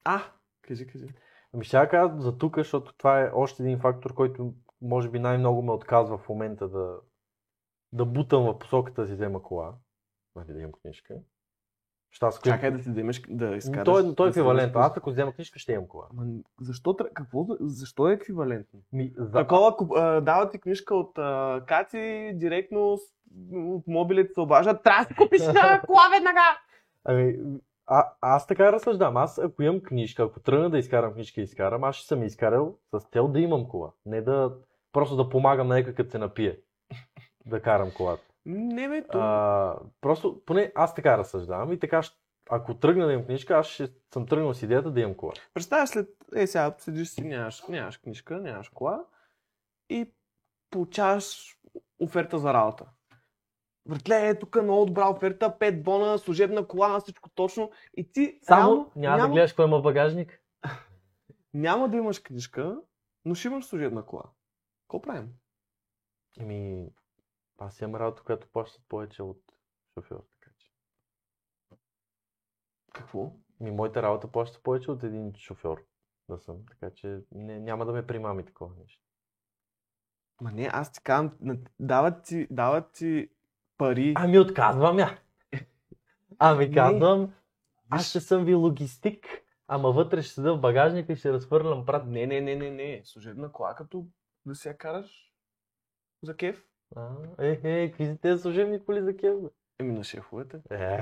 а, 0.05 0.23
кажи, 0.63 0.87
кажи. 0.87 1.09
Ами 1.55 1.65
ще 1.65 1.77
я 1.77 1.89
кажа 1.89 2.21
за 2.21 2.39
тук, 2.39 2.57
защото 2.57 2.95
това 2.97 3.21
е 3.21 3.31
още 3.35 3.63
един 3.63 3.81
фактор, 3.81 4.15
който 4.15 4.55
може 4.83 5.11
би 5.11 5.19
най-много 5.19 5.63
ме 5.63 5.73
отказва 5.73 6.19
в 6.19 6.29
момента 6.29 6.69
да, 6.69 6.97
да 7.93 8.05
бутам 8.05 8.45
в 8.45 8.59
посоката 8.59 9.03
да 9.03 9.09
си 9.09 9.15
взема 9.15 9.43
кола. 9.43 9.75
Нали, 10.37 10.53
да 10.53 10.61
имам 10.61 10.73
книжка. 10.73 11.15
Имам- 12.47 12.57
Чакай 12.57 12.71
да 12.71 12.79
ти 12.79 12.91
вземеш 12.91 13.23
да 13.29 13.57
изкараш. 13.57 13.85
Той, 13.85 14.01
е- 14.03 14.15
той 14.15 14.27
е 14.27 14.29
да 14.29 14.31
еквивалент. 14.31 14.69
изкараш 14.69 14.87
Аз 14.87 14.97
ако 14.97 15.11
взема 15.11 15.33
книжка, 15.33 15.59
ще 15.59 15.73
имам 15.73 15.87
кола. 15.89 16.05
Ама 16.11 16.27
защо, 16.61 16.97
какво, 17.15 17.45
за- 17.45 17.57
защо 17.61 18.09
е 18.09 18.13
еквивалентно? 18.13 18.81
Ми, 18.93 19.13
за... 19.17 19.33
Такова, 19.33 19.77
а, 19.97 20.21
дава 20.21 20.51
ти 20.51 20.61
книжка 20.61 20.95
от 20.95 21.19
а, 21.19 21.63
Кати, 21.67 22.33
директно 22.35 22.99
от 23.53 23.83
мобилите 23.87 24.33
се 24.33 24.41
обажда, 24.41 24.79
трябва 24.79 25.05
да 25.05 25.15
купиш 25.15 25.41
а, 25.43 25.81
кола 25.81 26.03
веднага! 26.15 26.41
Ами, 27.05 27.37
а, 27.87 28.05
аз 28.21 28.47
така 28.47 28.73
разсъждам. 28.73 29.17
Аз 29.17 29.39
ако 29.39 29.63
имам 29.63 29.81
книжка, 29.81 30.23
ако 30.23 30.41
тръгна 30.41 30.71
да 30.71 30.79
изкарам 30.79 31.13
книжка 31.13 31.41
и 31.41 31.45
изкарам, 31.45 31.85
аз 31.85 31.97
ще 31.97 32.07
съм 32.07 32.23
изкарал 32.23 32.75
с 32.93 33.05
цел 33.05 33.29
да 33.29 33.41
имам 33.41 33.69
кола. 33.69 33.91
Не 34.07 34.21
да 34.21 34.55
просто 34.93 35.17
да 35.17 35.29
помагам 35.29 35.69
на 35.69 35.75
някой 35.75 35.95
като 35.95 36.11
се 36.11 36.19
напие. 36.19 36.59
Да 37.47 37.61
карам 37.61 37.91
колата. 37.97 38.23
Не 38.47 38.89
бе, 38.89 39.07
то... 39.07 39.19
А, 39.19 39.79
просто, 40.01 40.43
поне 40.47 40.73
аз 40.75 40.95
така 40.95 41.19
разсъждавам 41.19 41.73
и 41.73 41.79
така, 41.79 42.03
ако 42.51 42.75
тръгна 42.75 43.07
да 43.07 43.13
имам 43.13 43.25
книжка, 43.25 43.55
аз 43.55 43.67
ще 43.67 43.89
съм 44.15 44.27
тръгнал 44.27 44.55
с 44.55 44.63
идеята 44.63 44.91
да 44.91 45.01
имам 45.01 45.15
кола. 45.15 45.33
Представяш 45.55 45.89
след, 45.89 46.09
е 46.37 46.47
сега 46.47 46.75
седиш 46.79 47.09
си, 47.09 47.25
нямаш, 47.25 47.63
нямаш 47.69 47.99
книжка, 47.99 48.41
нямаш 48.41 48.69
кола 48.69 49.05
и 49.91 50.13
получаваш 50.71 51.59
оферта 51.99 52.39
за 52.39 52.55
работа. 52.55 52.87
Братле, 53.89 54.29
е 54.29 54.39
тук 54.39 54.57
е 54.57 54.63
много 54.63 54.87
добра 54.87 55.11
оферта, 55.11 55.57
5 55.61 55.83
бона, 55.83 56.19
служебна 56.19 56.67
кола, 56.67 56.89
на 56.89 57.01
всичко 57.01 57.31
точно. 57.31 57.71
И 57.97 58.13
ти 58.13 58.39
Само 58.43 58.61
реално 58.61 58.93
няма, 58.97 59.17
няма, 59.17 59.29
да 59.29 59.35
гледаш 59.35 59.53
кой 59.53 59.65
има 59.65 59.81
багажник. 59.81 60.41
няма 61.55 61.89
да 61.89 61.97
имаш 61.97 62.19
книжка, 62.19 62.81
но 63.25 63.35
ще 63.35 63.49
имаш 63.49 63.65
служебна 63.65 64.07
кола. 64.07 64.25
Какво 64.83 65.03
правим? 65.03 65.29
Еми, 66.41 66.87
аз 67.59 67.81
имам 67.81 67.95
работа, 68.01 68.23
която 68.23 68.49
плащат 68.53 68.85
повече 68.89 69.23
от 69.23 69.43
шофьор. 69.95 70.25
Така 70.41 70.53
че. 70.59 70.73
Какво? 72.95 73.33
Ми, 73.61 73.71
моята 73.71 74.03
работа 74.03 74.33
плаща 74.33 74.63
повече 74.63 74.91
от 74.91 75.03
един 75.03 75.33
шофьор 75.35 75.87
да 76.29 76.39
съм. 76.39 76.67
Така 76.67 76.95
че 76.95 77.21
не, 77.33 77.61
няма 77.61 77.87
да 77.87 77.93
ме 77.93 78.07
примами 78.07 78.45
такова 78.45 78.75
нещо. 78.81 79.03
Ма 80.41 80.53
не, 80.53 80.71
аз 80.73 80.93
ти 80.93 81.03
казвам, 81.03 81.65
дават 81.81 82.25
ти, 82.25 82.47
дават 82.51 82.93
ти 82.93 83.31
пари. 83.79 84.15
Ами 84.17 84.39
отказвам 84.39 84.99
я. 84.99 85.19
Ами 86.39 86.69
Не. 86.69 86.75
казвам, 86.75 87.35
аз 87.91 88.03
Виж- 88.03 88.09
ще 88.11 88.21
съм 88.21 88.45
ви 88.45 88.55
логистик, 88.55 89.27
ама 89.67 89.93
вътре 89.93 90.23
ще 90.23 90.35
седа 90.35 90.55
в 90.55 90.61
багажника 90.61 91.13
и 91.13 91.17
ще 91.17 91.33
разхвърлям 91.33 91.87
прат. 91.87 92.07
Не, 92.07 92.27
не, 92.27 92.41
не, 92.41 92.57
не, 92.57 92.71
не. 92.71 93.01
Служебна 93.05 93.53
кола, 93.53 93.75
като 93.75 94.07
да 94.47 94.55
си 94.55 94.69
я 94.69 94.79
караш 94.79 95.33
за 96.23 96.37
кеф. 96.37 96.68
А, 96.97 97.09
е, 97.39 97.61
е, 97.65 97.89
какви 97.89 98.07
са 98.07 98.17
тези 98.17 98.43
служебни 98.43 98.85
коли 98.85 99.03
за 99.03 99.17
кев? 99.17 99.41
бе? 99.41 99.49
Еми 99.79 99.93
на 99.93 100.05
шефовете. 100.05 100.61
Е, 100.71 101.01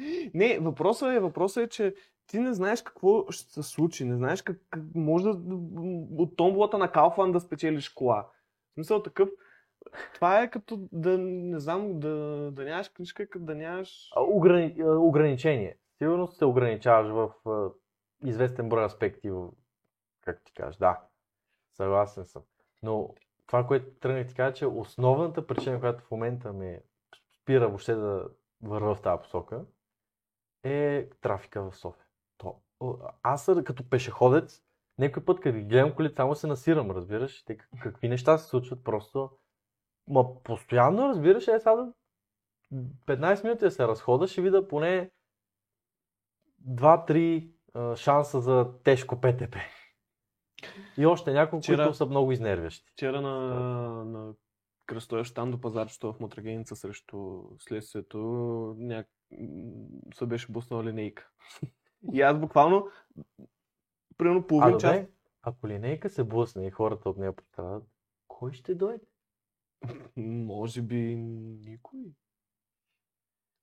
Не, 0.34 0.58
въпросът 0.58 1.12
е, 1.16 1.20
въпросът 1.20 1.64
е, 1.64 1.68
че 1.68 1.94
ти 2.26 2.38
не 2.38 2.52
знаеш 2.52 2.82
какво 2.82 3.30
ще 3.30 3.52
се 3.52 3.62
случи, 3.62 4.04
не 4.04 4.16
знаеш 4.16 4.42
как, 4.42 4.56
как 4.70 4.82
може 4.94 5.24
да 5.24 5.32
от 6.22 6.36
томболата 6.36 6.78
на 6.78 6.92
Калфан 6.92 7.32
да 7.32 7.40
спечелиш 7.40 7.88
кола. 7.88 8.22
В 8.22 8.74
смисъл 8.74 9.02
такъв, 9.02 9.28
това 10.14 10.42
е 10.42 10.50
като 10.50 10.88
да, 10.92 11.18
не 11.18 11.60
знам, 11.60 12.00
да, 12.00 12.50
да 12.52 12.64
нямаш 12.64 12.88
книжка, 12.88 13.28
като 13.28 13.44
да 13.44 13.54
нямаш... 13.54 14.10
а, 14.16 14.20
ограни... 14.20 14.84
ограничение. 14.84 15.78
Сигурно 15.98 16.26
се 16.26 16.44
ограничаваш 16.44 17.08
в 17.08 17.48
а, 17.50 17.70
известен 18.28 18.68
брой 18.68 18.84
аспекти, 18.84 19.30
в... 19.30 19.48
как 20.20 20.42
ти 20.44 20.52
кажеш, 20.52 20.76
да. 20.76 21.00
Съгласен 21.76 22.26
съм. 22.26 22.42
Но 22.82 23.14
това, 23.50 23.66
което 23.66 23.90
тръгнах 24.00 24.28
ти 24.28 24.34
кажа, 24.34 24.54
че 24.54 24.66
основната 24.66 25.46
причина, 25.46 25.80
която 25.80 26.04
в 26.04 26.10
момента 26.10 26.52
ме 26.52 26.82
спира 27.40 27.68
въобще 27.68 27.94
да 27.94 28.28
върва 28.62 28.94
в 28.94 29.02
тази 29.02 29.22
посока, 29.22 29.64
е 30.62 31.08
трафика 31.20 31.70
в 31.70 31.76
София. 31.76 32.06
То, 32.38 32.60
аз 33.22 33.50
като 33.64 33.88
пешеходец, 33.88 34.62
някой 34.98 35.24
път, 35.24 35.40
като 35.40 35.58
гледам 35.58 35.94
колите, 35.94 36.16
само 36.16 36.34
се 36.34 36.46
насирам, 36.46 36.90
разбираш? 36.90 37.44
Те, 37.44 37.56
как- 37.56 37.82
какви 37.82 38.08
неща 38.08 38.38
се 38.38 38.48
случват 38.48 38.84
просто. 38.84 39.30
Ма 40.08 40.42
постоянно, 40.42 41.08
разбираш, 41.08 41.48
е 41.48 41.58
сега 41.58 41.76
да 41.76 41.92
15 43.06 43.44
минути 43.44 43.64
да 43.64 43.70
се 43.70 43.88
разхода, 43.88 44.28
ще 44.28 44.42
видя 44.42 44.68
поне 44.68 45.10
2-3 46.68 47.52
а, 47.74 47.96
шанса 47.96 48.40
за 48.40 48.72
тежко 48.84 49.20
ПТП. 49.20 49.56
И 50.98 51.06
още 51.06 51.32
няколко, 51.32 51.62
Вчера- 51.62 51.82
които 51.84 51.96
са 51.96 52.06
много 52.06 52.32
изнервящи. 52.32 52.92
Вчера 52.92 53.20
на, 53.20 53.38
на 54.04 54.34
кръстоящ 54.86 55.34
там 55.34 55.50
до 55.50 55.60
пазарчето 55.60 56.12
в 56.12 56.20
Мотрагеница 56.20 56.76
срещу 56.76 57.42
следствието 57.58 58.18
ня... 58.78 59.04
се 60.14 60.26
беше 60.26 60.52
буснала 60.52 60.84
линейка. 60.84 61.28
И 62.12 62.20
аз 62.20 62.38
буквално 62.38 62.88
примерно 64.18 64.40
А, 64.40 64.46
половин 64.46 64.78
час 64.78 64.92
добре, 64.92 65.08
ако 65.42 65.68
линейка 65.68 66.10
се 66.10 66.24
блъсне 66.24 66.66
и 66.66 66.70
хората 66.70 67.08
от 67.08 67.16
нея 67.16 67.36
пострадат, 67.36 67.84
кой 68.28 68.52
ще 68.52 68.74
дойде? 68.74 69.04
Може 70.16 70.82
би 70.82 71.16
никой. 71.66 72.00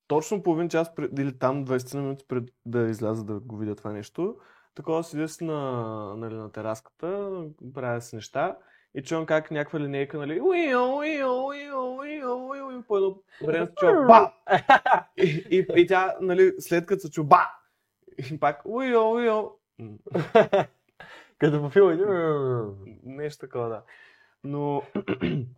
Точно 0.08 0.44
половин 0.44 0.70
час 0.70 0.96
пред, 0.96 1.20
или 1.20 1.40
там 1.40 1.66
20 1.66 2.00
минути 2.00 2.26
пред 2.28 2.50
да 2.66 2.82
изляза 2.90 3.24
да 3.24 3.40
го 3.40 3.58
видя 3.58 3.76
това 3.76 3.94
нещо, 3.94 4.38
такова 4.78 5.04
седя 5.04 5.28
си 5.28 5.44
на, 5.44 6.16
нали, 6.18 6.34
на 6.34 6.52
тераската, 6.52 7.32
правя 7.74 8.02
си 8.02 8.16
неща 8.16 8.58
и 8.96 9.04
чувам 9.04 9.26
как 9.26 9.52
някаква 9.52 9.80
линейка, 9.80 10.18
нали, 10.18 10.42
уио, 10.42 10.98
уио, 10.98 11.46
уио, 11.46 11.96
уио, 11.98 12.48
уио, 12.48 12.72
и 12.72 12.84
по 12.84 12.98
едно 12.98 13.22
време 13.46 13.66
се 13.66 13.74
чува 13.80 14.06
ба! 14.08 14.34
И, 15.18 15.46
и, 15.52 15.82
и 15.82 15.88
тя, 15.88 16.16
нали, 16.22 16.54
след 16.60 16.86
като 16.86 17.02
се 17.02 17.12
чува 17.12 17.28
ба! 17.28 17.42
И 18.32 18.40
пак 18.40 18.62
уио, 18.66 19.12
уио. 19.12 19.50
Като 21.38 21.62
по 21.62 21.70
филма. 21.70 21.96
Нещо 23.04 23.46
такова, 23.46 23.70
да. 23.70 23.84
Но 24.44 24.84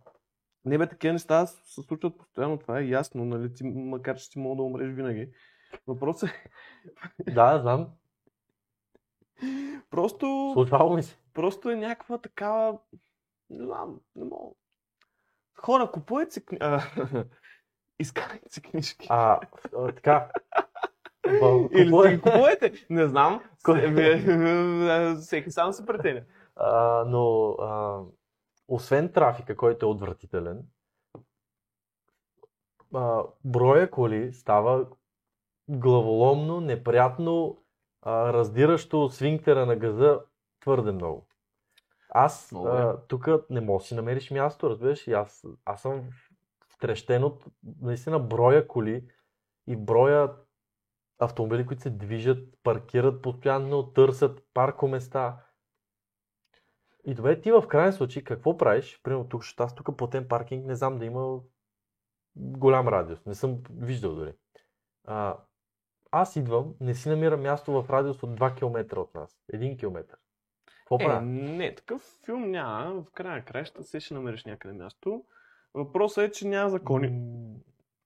не 0.64 0.78
бе, 0.78 0.86
такива 0.86 1.12
неща 1.12 1.46
се 1.46 1.82
случват 1.82 2.18
постоянно, 2.18 2.58
това 2.58 2.80
е 2.80 2.88
ясно, 2.88 3.24
нали, 3.24 3.52
ти, 3.52 3.64
макар 3.64 4.16
че 4.16 4.30
ти 4.30 4.38
мога 4.38 4.56
да 4.56 4.62
умреш 4.62 4.94
винаги. 4.94 5.28
Въпросът 5.86 6.30
е, 7.26 7.30
Да, 7.30 7.58
знам. 7.62 7.88
просто, 9.90 10.50
Случвало 10.52 10.96
ми 10.96 11.02
се. 11.02 11.16
просто 11.34 11.70
е 11.70 11.76
някаква 11.76 12.18
такава, 12.18 12.78
не 13.50 13.64
знам, 13.64 14.00
не 14.16 14.24
мога. 14.24 14.54
Хора, 15.58 15.90
купувайте 15.92 16.32
си, 16.32 16.44
изкарайте 17.98 18.48
си 18.48 18.62
книжки. 18.62 19.06
А, 19.10 19.40
така. 19.94 20.30
Или 21.72 22.10
си 22.10 22.20
купувайте, 22.20 22.72
не 22.90 23.06
знам, 23.08 23.42
всеки 25.20 25.50
сам 25.50 25.72
се 25.72 25.86
претеня. 25.86 26.22
Но 27.06 27.56
освен 28.68 29.12
трафика, 29.12 29.56
който 29.56 29.86
е 29.86 29.88
отвратителен, 29.88 30.62
броя 33.44 33.90
коли 33.90 34.32
става 34.32 34.86
главоломно, 35.68 36.60
неприятно, 36.60 37.59
а, 38.02 38.32
раздиращо 38.32 39.08
свинктера 39.08 39.66
на 39.66 39.76
газа 39.76 40.20
твърде 40.60 40.92
много. 40.92 41.26
Аз 42.08 42.52
Много 42.52 42.66
а, 42.68 43.02
тук 43.08 43.28
не 43.50 43.60
мога 43.60 43.78
да 43.78 43.84
си 43.84 43.94
намериш 43.94 44.30
място, 44.30 44.70
разбираш, 44.70 45.06
и 45.06 45.12
аз, 45.12 45.44
аз 45.64 45.82
съм 45.82 46.08
втрещен 46.68 47.24
от 47.24 47.44
наистина 47.82 48.20
броя 48.20 48.68
коли 48.68 49.04
и 49.66 49.76
броя 49.76 50.34
автомобили, 51.18 51.66
които 51.66 51.82
се 51.82 51.90
движат, 51.90 52.48
паркират 52.62 53.22
постоянно, 53.22 53.92
търсят 53.92 54.44
паркоместа. 54.54 55.36
И 57.04 57.14
добре, 57.14 57.40
ти 57.40 57.52
в 57.52 57.68
крайен 57.68 57.92
случай 57.92 58.24
какво 58.24 58.56
правиш? 58.56 59.00
Примерно 59.02 59.28
тук, 59.28 59.42
защото 59.42 59.62
аз 59.62 59.74
тук 59.74 59.96
платен 59.96 60.28
паркинг 60.28 60.66
не 60.66 60.74
знам 60.74 60.98
да 60.98 61.04
има 61.04 61.40
голям 62.36 62.88
радиус. 62.88 63.26
Не 63.26 63.34
съм 63.34 63.62
виждал 63.70 64.14
дори. 64.14 64.34
А, 65.04 65.36
аз 66.12 66.36
идвам, 66.36 66.74
не 66.80 66.94
си 66.94 67.08
намирам 67.08 67.42
място 67.42 67.82
в 67.82 67.90
радиус 67.90 68.22
от 68.22 68.30
2 68.30 68.56
км 68.56 69.00
от 69.00 69.14
нас. 69.14 69.38
1 69.52 69.78
км. 69.78 70.16
Какво 70.78 70.96
Е, 71.00 71.04
правя? 71.04 71.20
не, 71.22 71.74
такъв 71.74 72.02
филм 72.24 72.50
няма. 72.50 73.02
В 73.02 73.10
края 73.10 73.36
на 73.36 73.44
краища 73.44 73.82
се 73.82 74.00
ще 74.00 74.14
намериш 74.14 74.44
някъде 74.44 74.74
място. 74.74 75.24
Въпросът 75.74 76.24
е, 76.24 76.30
че 76.30 76.48
няма 76.48 76.70
закони. 76.70 77.22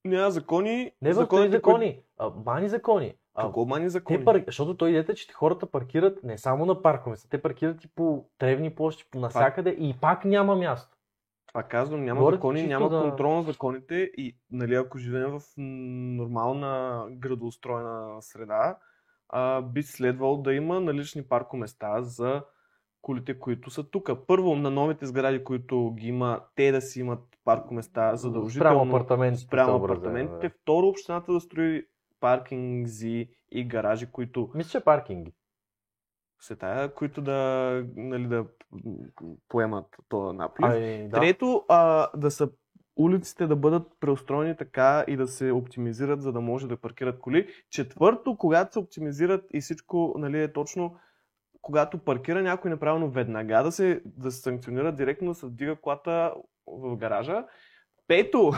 Няма 0.04 0.30
закони. 0.30 0.92
Не 1.02 1.14
тези 1.26 1.50
закони. 1.50 2.02
А, 2.18 2.30
мани 2.46 2.68
закони. 2.68 3.14
А, 3.34 3.42
Какво 3.42 3.64
мани 3.64 3.90
закони? 3.90 4.18
те 4.18 4.24
пар... 4.24 4.42
Защото 4.46 4.76
той 4.76 4.90
идете, 4.90 5.14
че 5.14 5.32
хората 5.32 5.66
паркират 5.66 6.24
не 6.24 6.38
само 6.38 6.66
на 6.66 6.82
паркове, 6.82 7.16
те 7.30 7.42
паркират 7.42 7.84
и 7.84 7.88
по 7.88 8.24
тревни 8.38 8.74
площи, 8.74 9.04
по 9.10 9.18
навсякъде 9.18 9.70
и 9.70 9.94
пак 10.00 10.24
няма 10.24 10.56
място. 10.56 10.93
Това 11.54 11.62
казвам, 11.62 12.04
няма 12.04 12.20
Говорят 12.20 12.38
закони, 12.38 12.66
няма 12.66 12.88
да- 12.88 13.00
контрол 13.00 13.34
на 13.34 13.42
законите 13.42 13.94
и 14.16 14.36
нали, 14.50 14.74
ако 14.74 14.98
живеем 14.98 15.30
в 15.30 15.40
нормална 15.56 17.04
градоустроена 17.10 18.22
среда, 18.22 18.78
а, 19.28 19.62
би 19.62 19.82
следвало 19.82 20.36
да 20.36 20.54
има 20.54 20.80
налични 20.80 21.22
паркоместа 21.22 22.02
за 22.02 22.42
колите, 23.02 23.38
които 23.38 23.70
са 23.70 23.90
тук. 23.90 24.10
Първо, 24.26 24.56
на 24.56 24.70
новите 24.70 25.06
сгради, 25.06 25.44
които 25.44 25.94
ги 25.94 26.08
има, 26.08 26.40
те 26.54 26.72
да 26.72 26.80
си 26.80 27.00
имат 27.00 27.20
паркоместа 27.44 28.16
задължително. 28.16 28.74
Спрямо 28.74 28.96
апартаментите. 28.96 29.46
спрямо 29.46 29.76
апартаментите. 29.76 30.48
да. 30.48 30.54
Второ, 30.62 30.86
общината 30.86 31.32
да 31.32 31.40
строи 31.40 31.86
паркинги 32.20 33.28
и 33.50 33.64
гаражи, 33.64 34.06
които 34.12 34.50
Мисля, 34.54 34.70
че 34.80 34.84
паркинги. 34.84 35.32
Се 36.44 36.57
тая, 36.57 36.94
които 36.94 37.22
да, 37.22 37.83
нали, 37.96 38.26
да 38.26 38.46
поемат 39.48 39.87
този 40.09 40.37
наплив. 40.37 40.70
Ами, 40.70 41.09
да. 41.09 41.20
Трето, 41.20 41.64
а, 41.68 42.09
да 42.16 42.30
са 42.30 42.50
улиците 42.96 43.46
да 43.46 43.57
бъдат 43.57 43.92
преустроени 44.00 44.57
така 44.57 45.04
и 45.09 45.16
да 45.16 45.26
се 45.26 45.52
оптимизират, 45.52 46.22
за 46.22 46.33
да 46.33 46.40
може 46.40 46.68
да 46.68 46.76
паркират 46.76 47.18
коли. 47.18 47.48
Четвърто, 47.70 48.37
когато 48.37 48.72
се 48.72 48.78
оптимизират 48.78 49.44
и 49.52 49.61
всичко 49.61 50.14
нали, 50.18 50.42
е 50.42 50.52
точно, 50.52 50.96
когато 51.62 51.98
паркира 51.98 52.42
някой 52.42 52.70
неправилно, 52.70 53.11
веднага 53.11 53.62
да 53.62 53.72
се, 53.72 54.02
да 54.04 54.30
се 54.30 54.40
санкционира 54.40 54.92
директно, 54.92 55.28
да 55.28 55.35
се 55.35 55.46
вдига 55.46 55.76
колата 55.76 56.35
в 56.66 56.96
гаража. 56.96 57.44
Пето, 58.09 58.52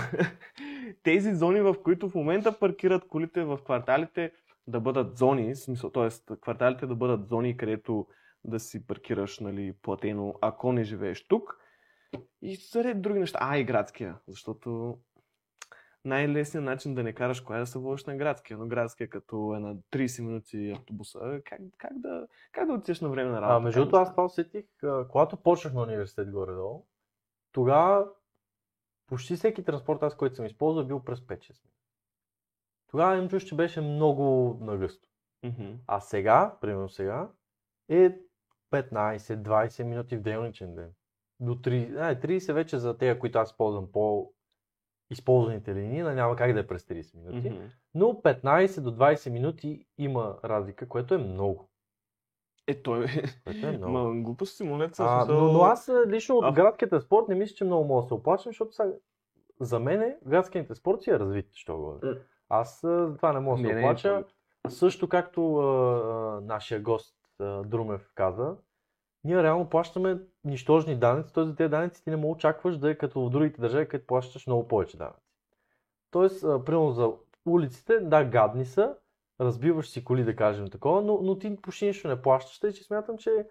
тези 1.03 1.35
зони, 1.35 1.61
в 1.61 1.75
които 1.83 2.09
в 2.09 2.15
момента 2.15 2.59
паркират 2.59 3.09
колите 3.09 3.45
в 3.45 3.59
кварталите, 3.65 4.33
да 4.67 4.81
бъдат 4.81 5.17
зони, 5.17 5.55
в 5.55 5.59
смисъл, 5.59 5.91
т.е. 5.91 6.37
кварталите 6.37 6.87
да 6.87 6.95
бъдат 6.95 7.29
зони, 7.29 7.57
където 7.57 8.07
да 8.45 8.61
си 8.61 8.87
паркираш 8.87 9.39
нали, 9.39 9.73
платено, 9.83 10.35
ако 10.41 10.73
не 10.73 10.85
живееш 10.85 11.27
тук. 11.29 11.59
И 12.43 12.57
са 12.57 12.85
ред 12.85 13.03
други 13.03 13.21
неща. 13.21 13.39
А, 13.43 13.59
и 13.59 13.65
градския, 13.65 14.19
защото 14.29 14.99
най-лесният 16.05 16.65
начин 16.65 16.95
да 16.95 17.03
не 17.03 17.13
караш 17.13 17.41
кола 17.41 17.57
е 17.57 17.61
да 17.61 17.67
се 17.67 17.79
водиш 17.79 18.05
на 18.05 18.17
градския, 18.17 18.59
но 18.59 18.67
градския 18.67 19.09
като 19.09 19.55
е 19.57 19.59
на 19.59 19.77
30 19.77 20.23
минути 20.23 20.73
автобуса, 20.77 21.41
как, 21.45 21.61
как, 21.79 21.99
да, 21.99 22.27
как 22.53 22.67
да 22.67 22.73
отидеш 22.73 23.01
на 23.01 23.09
време 23.09 23.31
на 23.31 23.41
работа? 23.41 23.57
А, 23.57 23.61
между 23.61 23.81
другото, 23.81 23.97
аз 23.97 24.11
това 24.11 24.25
усетих, 24.25 24.65
когато 25.11 25.37
почнах 25.37 25.75
на 25.75 25.83
университет 25.83 26.31
горе-долу, 26.31 26.87
тогава 27.53 28.07
почти 29.07 29.37
всеки 29.37 29.65
транспорт, 29.65 30.03
аз 30.03 30.17
който 30.17 30.37
съм 30.37 30.47
използвал, 30.47 30.83
е 30.83 30.87
бил 30.87 31.05
през 31.05 31.21
5-6 31.21 31.29
минути. 31.29 31.77
Тогава 32.91 33.17
им 33.17 33.29
чуш, 33.29 33.45
че 33.45 33.55
беше 33.57 33.81
много 33.81 34.59
нагъсто. 34.61 35.09
Мгм. 35.45 35.73
А 35.87 36.01
сега, 36.01 36.57
примерно 36.61 36.89
сега, 36.89 37.29
е 37.89 38.19
15-20 38.71 39.83
минути 39.83 40.17
в 40.17 40.23
делничен 40.23 40.75
ден. 40.75 40.91
До 41.41 41.55
30, 41.55 41.97
а, 41.97 42.21
30 42.21 42.53
вече 42.53 42.79
за 42.79 42.99
тези, 42.99 43.19
които 43.19 43.39
аз 43.39 43.57
ползвам 43.57 43.93
по 43.93 44.33
използваните 45.11 45.75
линии, 45.75 46.03
няма 46.03 46.37
как 46.37 46.53
да 46.53 46.61
е 46.61 46.67
през 46.67 46.83
30 46.83 47.15
минути. 47.15 47.51
Мгм. 47.51 47.65
Но 47.95 48.23
15 48.23 48.81
до 48.81 48.91
20 48.93 49.31
минути 49.31 49.87
има 49.99 50.39
разлика, 50.45 50.89
което 50.89 51.15
е 51.15 51.19
много. 51.19 51.71
Е, 52.67 52.83
той 52.83 53.07
Което 53.45 53.67
е 53.67 53.73
много. 53.73 53.93
Ма, 53.93 54.23
глупост 54.23 54.57
си, 54.57 54.65
моля, 54.65 54.89
се, 54.93 55.03
А, 55.03 55.25
смисъл- 55.25 55.45
но, 55.45 55.53
но 55.53 55.61
аз 55.61 55.89
а, 55.89 56.05
лично 56.07 56.37
от 56.37 56.45
А- 56.45 56.53
градския 56.53 56.89
транспорт 56.89 57.29
не 57.29 57.35
мисля, 57.35 57.55
че 57.55 57.65
много 57.65 57.85
мога 57.85 58.03
да 58.03 58.09
се 58.09 58.15
оплачам, 58.15 58.51
защото 58.51 58.73
сега, 58.73 58.93
за 59.61 59.81
мен 59.81 60.17
градският 60.27 60.67
транспорт 60.67 61.03
си 61.03 61.11
е 61.11 61.19
развит, 61.19 61.49
що 61.53 61.77
го 61.77 61.99
М. 62.03 62.15
Аз 62.49 62.81
това 63.17 63.33
не 63.33 63.41
мога 63.41 63.63
да 63.63 63.69
се 63.69 63.75
не, 63.75 63.81
оплача. 63.81 64.25
Също 64.69 65.09
както 65.09 65.57
а, 65.57 65.63
а, 65.65 66.41
нашия 66.41 66.81
гост 66.81 67.17
а, 67.41 67.63
Друмев 67.63 68.11
каза, 68.15 68.57
ние 69.25 69.43
реално 69.43 69.69
плащаме 69.69 70.19
нищожни 70.45 70.97
данъци, 70.97 71.35
т.е. 71.35 71.45
за 71.45 71.57
тези 71.57 71.71
данъци 71.71 72.05
ти 72.05 72.11
не 72.11 72.17
мога 72.17 72.33
очакваш 72.33 72.79
да 72.79 72.91
е 72.91 72.95
като 72.95 73.27
в 73.27 73.31
другите 73.31 73.61
държави, 73.61 73.89
където 73.89 74.07
плащаш 74.07 74.47
много 74.47 74.69
повече 74.69 74.97
данъци. 74.97 75.27
Тоест, 76.11 76.45
а, 76.45 76.65
примерно 76.65 76.91
за 76.91 77.13
улиците, 77.47 78.01
да, 78.01 78.25
гадни 78.25 78.65
са, 78.65 78.95
разбиваш 79.41 79.89
си 79.89 80.05
коли, 80.05 80.25
да 80.25 80.37
кажем 80.37 80.71
такова, 80.71 81.03
но, 81.03 81.19
но 81.23 81.39
ти 81.39 81.57
почти 81.57 81.87
нищо 81.87 82.09
не 82.09 82.23
плащаш, 82.23 82.61
тъй 82.61 82.73
че 82.73 82.85
смятам, 82.85 83.19
че 83.19 83.31
е 83.31 83.47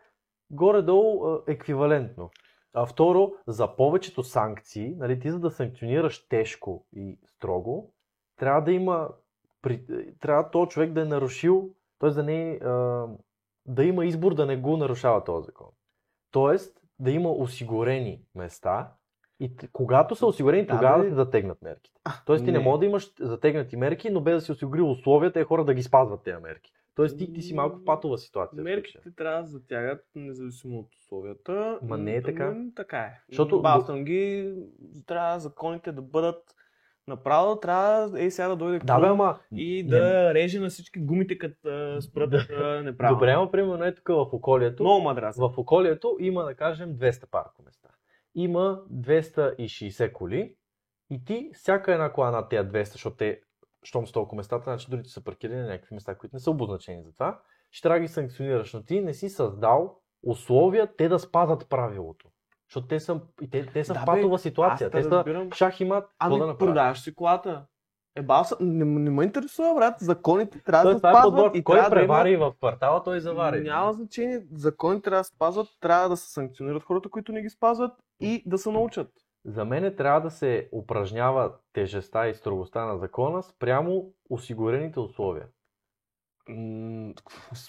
горе-долу 0.51 1.37
еквивалентно. 1.47 2.29
А 2.73 2.85
второ, 2.85 3.33
за 3.47 3.75
повечето 3.75 4.23
санкции, 4.23 4.95
нали, 4.95 5.19
ти 5.19 5.31
за 5.31 5.39
да 5.39 5.51
санкционираш 5.51 6.27
тежко 6.27 6.85
и 6.93 7.19
строго, 7.25 7.93
трябва 8.35 8.61
да 8.61 8.71
има, 8.71 9.09
при, 9.61 9.85
трябва 10.19 10.51
този 10.51 10.69
човек 10.69 10.91
да 10.91 11.01
е 11.01 11.05
нарушил, 11.05 11.69
т.е. 11.99 12.09
да 12.09 12.23
не 12.23 12.51
е, 12.51 12.55
а, 12.55 13.07
да 13.65 13.83
има 13.83 14.05
избор 14.05 14.33
да 14.33 14.45
не 14.45 14.57
го 14.57 14.77
нарушава 14.77 15.23
този 15.23 15.45
закон. 15.45 15.67
Тоест 16.31 16.81
да 16.99 17.11
има 17.11 17.31
осигурени 17.31 18.21
места 18.35 18.91
и 19.39 19.51
когато 19.73 20.15
са 20.15 20.25
осигурени, 20.25 20.65
Да, 20.65 20.73
тогава 20.75 20.97
да 20.97 21.03
бе. 21.03 21.09
се 21.09 21.15
затегнат 21.15 21.61
мерките. 21.61 22.01
Тоест 22.25 22.45
ти 22.45 22.51
не 22.51 22.57
не. 22.57 22.63
може 22.63 22.79
да 22.79 22.85
имаш 22.85 23.13
затегнати 23.19 23.77
мерки, 23.77 24.09
но 24.09 24.21
без 24.21 24.35
да 24.35 24.41
си 24.41 24.51
осигури 24.51 24.81
условия 24.81 25.31
тези 25.31 25.43
хора 25.43 25.65
да 25.65 25.73
ги 25.73 25.83
спазват 25.83 26.23
тези 26.23 26.37
мерки. 26.37 26.71
Тоест 26.95 27.17
ти, 27.17 27.33
ти 27.33 27.41
си 27.41 27.53
малко 27.53 27.77
в 27.77 27.85
патова 27.85 28.17
ситуация. 28.17 28.63
Мерките 28.63 29.11
трябва 29.15 29.41
да 29.41 29.47
затягат, 29.47 30.05
независимо 30.15 30.79
от 30.79 30.95
условията. 30.95 31.79
Ма 31.83 31.97
не 31.97 32.15
е 32.15 32.23
така. 32.23 32.51
М, 32.51 32.65
така 32.75 32.97
е. 32.97 33.21
Защото- 33.29 33.61
Басвам 33.61 34.03
ги, 34.03 34.53
трябва 35.05 35.39
законите 35.39 35.91
да 35.91 36.01
бъдат 36.01 36.54
направо, 37.07 37.59
трябва 37.59 38.21
ей 38.21 38.31
сега 38.31 38.47
да 38.47 38.55
дойде 38.55 38.79
Да, 38.79 38.99
бе, 38.99 39.07
ама 39.07 39.39
и 39.55 39.83
не- 39.83 39.89
да 39.89 40.33
реже 40.33 40.59
на 40.59 40.69
всички 40.69 40.99
гумите, 40.99 41.37
като 41.37 42.01
спрат 42.01 42.33
а, 42.33 42.81
неправилно. 42.83 43.19
Добре, 43.19 43.31
ама 43.31 43.51
примерно 43.51 43.83
е 43.83 43.95
тук 43.95 44.07
в 44.07 44.29
околието. 44.33 44.83
Много 44.83 45.03
мадраса. 45.03 45.41
В 45.41 45.57
околието 45.57 46.17
има, 46.19 46.43
да 46.43 46.55
кажем, 46.55 46.95
200 46.95 47.29
паркоместа. 47.29 47.89
Има 48.35 48.81
260 48.93 50.11
коли 50.11 50.55
и 51.09 51.25
ти 51.25 51.49
всяка 51.53 51.93
една 51.93 52.11
кола 52.11 52.31
над 52.31 52.49
тези 52.49 52.69
200, 52.69 52.83
защото 52.83 53.15
те, 53.15 53.41
щом 53.83 54.07
са 54.07 54.13
толкова 54.13 54.37
местата, 54.37 54.63
значи 54.63 54.87
другите 54.89 55.09
са 55.09 55.23
паркирани 55.23 55.61
на 55.61 55.67
някакви 55.67 55.95
места, 55.95 56.15
които 56.15 56.35
не 56.35 56.39
са 56.39 56.51
обозначени 56.51 57.03
за 57.03 57.13
това, 57.13 57.39
ще 57.71 57.81
трябва 57.81 57.99
да 57.99 58.01
ги 58.01 58.07
санкционираш, 58.07 58.73
но 58.73 58.83
ти 58.83 59.01
не 59.01 59.13
си 59.13 59.29
създал 59.29 59.97
условия 60.23 60.95
те 60.97 61.09
да 61.09 61.19
спазат 61.19 61.69
правилото. 61.69 62.27
Защото 62.65 62.87
те 62.87 62.99
са, 62.99 63.21
и 63.41 63.49
те, 63.49 63.65
те 63.65 63.83
са 63.83 63.93
Да, 63.93 63.99
в 63.99 64.01
бе, 64.01 64.05
патова 64.07 64.39
ситуация. 64.39 64.85
аз 64.87 64.91
Те 64.91 65.03
са 65.03 65.09
разбирам. 65.11 65.51
шах 65.51 65.79
и 65.79 65.85
мат. 65.85 66.03
Какво 66.03 66.29
да 66.29 66.35
Ами, 66.35 66.39
направят? 66.43 66.59
продаваш 66.59 66.99
си 66.99 67.15
колата. 67.15 67.65
Е, 68.15 68.21
баса, 68.21 68.57
не, 68.59 68.85
не 68.85 69.09
ме 69.09 69.23
интересува, 69.23 69.75
брат. 69.75 69.95
Законите 69.99 70.61
трябва 70.61 70.85
да 70.85 70.95
е 70.95 70.99
спазват 70.99 71.23
подбор. 71.23 71.51
и 71.53 71.63
Кой 71.63 71.75
трябва 71.75 71.89
да 71.89 71.95
има- 71.95 72.13
превари 72.13 72.37
в 72.37 72.53
квартала, 72.53 73.03
той 73.03 73.19
завари. 73.19 73.61
Няма 73.61 73.93
значение. 73.93 74.45
Законите 74.51 75.01
трябва 75.01 75.19
да 75.19 75.23
спазват, 75.25 75.67
трябва 75.79 76.09
да 76.09 76.17
се 76.17 76.29
санкционират 76.29 76.83
хората, 76.83 77.09
които 77.09 77.31
не 77.31 77.41
ги 77.41 77.49
спазват 77.49 77.91
и 78.19 78.43
да 78.45 78.57
се 78.57 78.71
научат. 78.71 79.07
За 79.45 79.65
мен 79.65 79.95
трябва 79.95 80.21
да 80.21 80.31
се 80.31 80.69
упражнява 80.73 81.53
тежестта 81.73 82.27
и 82.27 82.35
строгостта 82.35 82.85
на 82.85 82.97
закона 82.97 83.43
спрямо 83.43 84.03
осигурените 84.29 84.99
условия. 84.99 85.45
М, 86.49 87.13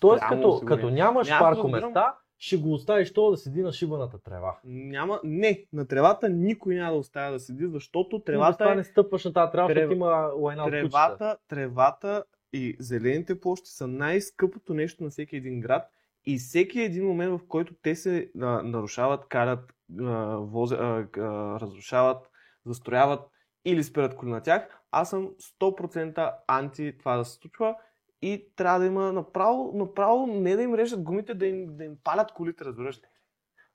Тоест, 0.01 0.25
като, 0.25 0.63
като 0.67 0.91
нямаш 0.91 1.29
Няма 1.29 1.39
да 1.41 1.51
паркоместа, 1.51 2.15
ще 2.39 2.57
го 2.57 2.73
оставиш 2.73 3.13
то 3.13 3.31
да 3.31 3.37
седи 3.37 3.63
на 3.63 3.73
шибаната 3.73 4.19
трева. 4.19 4.59
Няма, 4.65 5.21
не, 5.25 5.65
на 5.73 5.87
тревата 5.87 6.29
никой 6.29 6.75
няма 6.75 6.93
да 6.93 6.99
оставя 6.99 7.33
да 7.33 7.41
седи, 7.41 7.67
защото 7.67 8.23
Тревата 8.23 8.59
тревата 8.59 8.75
не 8.75 8.81
е, 8.81 8.85
стъпваш 8.85 9.25
на 9.25 9.33
тази 9.33 9.53
трева, 9.53 9.69
Трев- 9.69 9.93
има 9.93 10.31
лайна 10.37 10.65
от 10.65 10.71
тревата, 10.71 11.37
тревата 11.49 12.25
и 12.53 12.77
зелените 12.79 13.41
площи 13.41 13.71
са 13.71 13.87
най-скъпото 13.87 14.75
нещо 14.75 15.05
на 15.05 15.11
всеки 15.11 15.37
един 15.37 15.61
град 15.61 15.91
и 16.27 16.39
всеки 16.39 16.81
един 16.81 17.07
момент, 17.07 17.41
в 17.41 17.47
който 17.49 17.75
те 17.83 17.95
се 17.95 18.31
а, 18.41 18.63
нарушават, 18.63 19.29
карат, 19.29 19.75
а, 20.01 20.37
возе, 20.37 20.75
а, 20.75 21.07
а, 21.17 21.61
разрушават, 21.61 22.31
застрояват 22.67 23.21
или 23.65 23.85
спират 23.85 24.17
коли 24.17 24.31
на 24.31 24.41
тях, 24.41 24.69
аз 24.91 25.11
съм 25.11 25.31
100% 25.61 26.35
анти 26.47 26.95
това 26.99 27.17
да 27.17 27.25
се 27.25 27.33
случва 27.33 27.77
и 28.23 28.49
трябва 28.57 28.81
да 28.81 28.87
има 28.87 29.13
направо, 29.13 29.73
направо 29.75 30.27
не 30.27 30.57
да 30.57 30.63
им 30.63 30.75
режат 30.75 31.03
гумите, 31.03 31.35
да 31.35 31.47
им, 31.47 31.77
да 31.77 31.85
им 31.85 31.97
палят 32.05 32.33
колите, 32.33 32.65
разбираш 32.65 32.99
ли? 32.99 33.07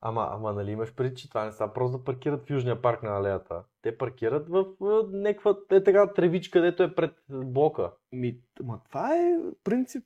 Ама, 0.04 0.28
ама 0.30 0.52
нали 0.52 0.70
имаш 0.70 0.94
преди, 0.94 1.14
че 1.14 1.28
това 1.28 1.44
не 1.44 1.52
са 1.52 1.70
просто 1.74 1.98
да 1.98 2.04
паркират 2.04 2.46
в 2.46 2.50
Южния 2.50 2.82
парк 2.82 3.02
на 3.02 3.16
алеята. 3.18 3.64
Те 3.82 3.98
паркират 3.98 4.48
в, 4.48 4.66
в 4.80 5.08
някаква 5.12 5.56
е 5.70 5.84
така 5.84 6.12
тревичка, 6.12 6.58
където 6.58 6.82
е 6.82 6.94
пред 6.94 7.14
блока. 7.28 7.92
Ми, 8.12 8.40
ма 8.62 8.80
това 8.84 9.16
е 9.16 9.34
принцип. 9.64 10.04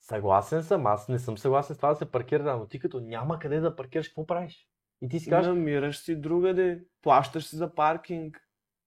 Съгласен 0.00 0.62
съм, 0.62 0.86
аз 0.86 1.08
не 1.08 1.18
съм 1.18 1.38
съгласен 1.38 1.74
с 1.74 1.78
това 1.78 1.88
да 1.88 1.96
се 1.96 2.10
паркира, 2.10 2.56
но 2.56 2.66
ти 2.66 2.78
като 2.78 3.00
няма 3.00 3.38
къде 3.38 3.60
да 3.60 3.76
паркираш, 3.76 4.08
какво 4.08 4.26
правиш? 4.26 4.68
И 5.00 5.08
ти 5.08 5.20
си 5.20 5.30
кажеш, 5.30 5.48
Намираш 5.48 5.98
си 5.98 6.20
другаде, 6.20 6.84
плащаш 7.02 7.46
си 7.46 7.56
за 7.56 7.74
паркинг. 7.74 8.40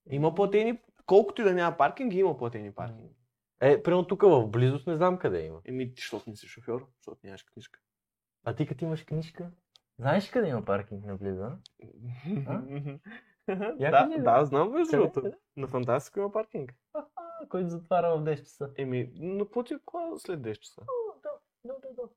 Има 0.09 0.35
платени, 0.35 0.81
колкото 1.05 1.41
и 1.41 1.45
да 1.45 1.53
няма 1.53 1.77
паркинги, 1.77 2.19
има 2.19 2.37
платени 2.37 2.73
паркинги. 2.73 3.15
Е, 3.61 3.83
примерно 3.83 4.07
тук 4.07 4.21
в 4.21 4.47
близост 4.47 4.87
не 4.87 4.95
знам 4.95 5.17
къде 5.17 5.45
има. 5.45 5.61
Еми, 5.65 5.93
ти, 5.93 6.01
защото 6.01 6.29
не 6.29 6.35
си 6.35 6.47
шофьор, 6.47 6.87
защото 6.97 7.19
нямаш 7.23 7.43
книжка. 7.43 7.79
А 8.43 8.55
ти 8.55 8.67
като 8.67 8.85
имаш 8.85 9.03
книжка, 9.03 9.51
знаеш 9.99 10.29
къде 10.29 10.47
има 10.47 10.65
паркинг 10.65 11.05
наблизо, 11.05 11.43
а? 11.43 11.57
Яко 13.79 14.09
да, 14.09 14.09
ли 14.09 14.13
е, 14.13 14.21
да, 14.21 14.45
знам 14.45 14.71
между 14.71 14.91
другото. 14.91 15.33
На 15.57 15.67
Фантастико 15.67 16.19
има 16.19 16.31
паркинг. 16.31 16.73
Който 17.49 17.69
затваря 17.69 18.17
в 18.17 18.23
10 18.23 18.37
часа. 18.37 18.69
Еми, 18.77 19.11
но 19.15 19.49
плати 19.49 19.75
кола 19.85 20.17
след 20.17 20.39
10 20.39 20.59
часа. 20.59 20.81
О, 20.81 21.19
да, 21.23 21.29
да, 21.65 21.73
да, 21.81 21.95
да. 21.95 22.09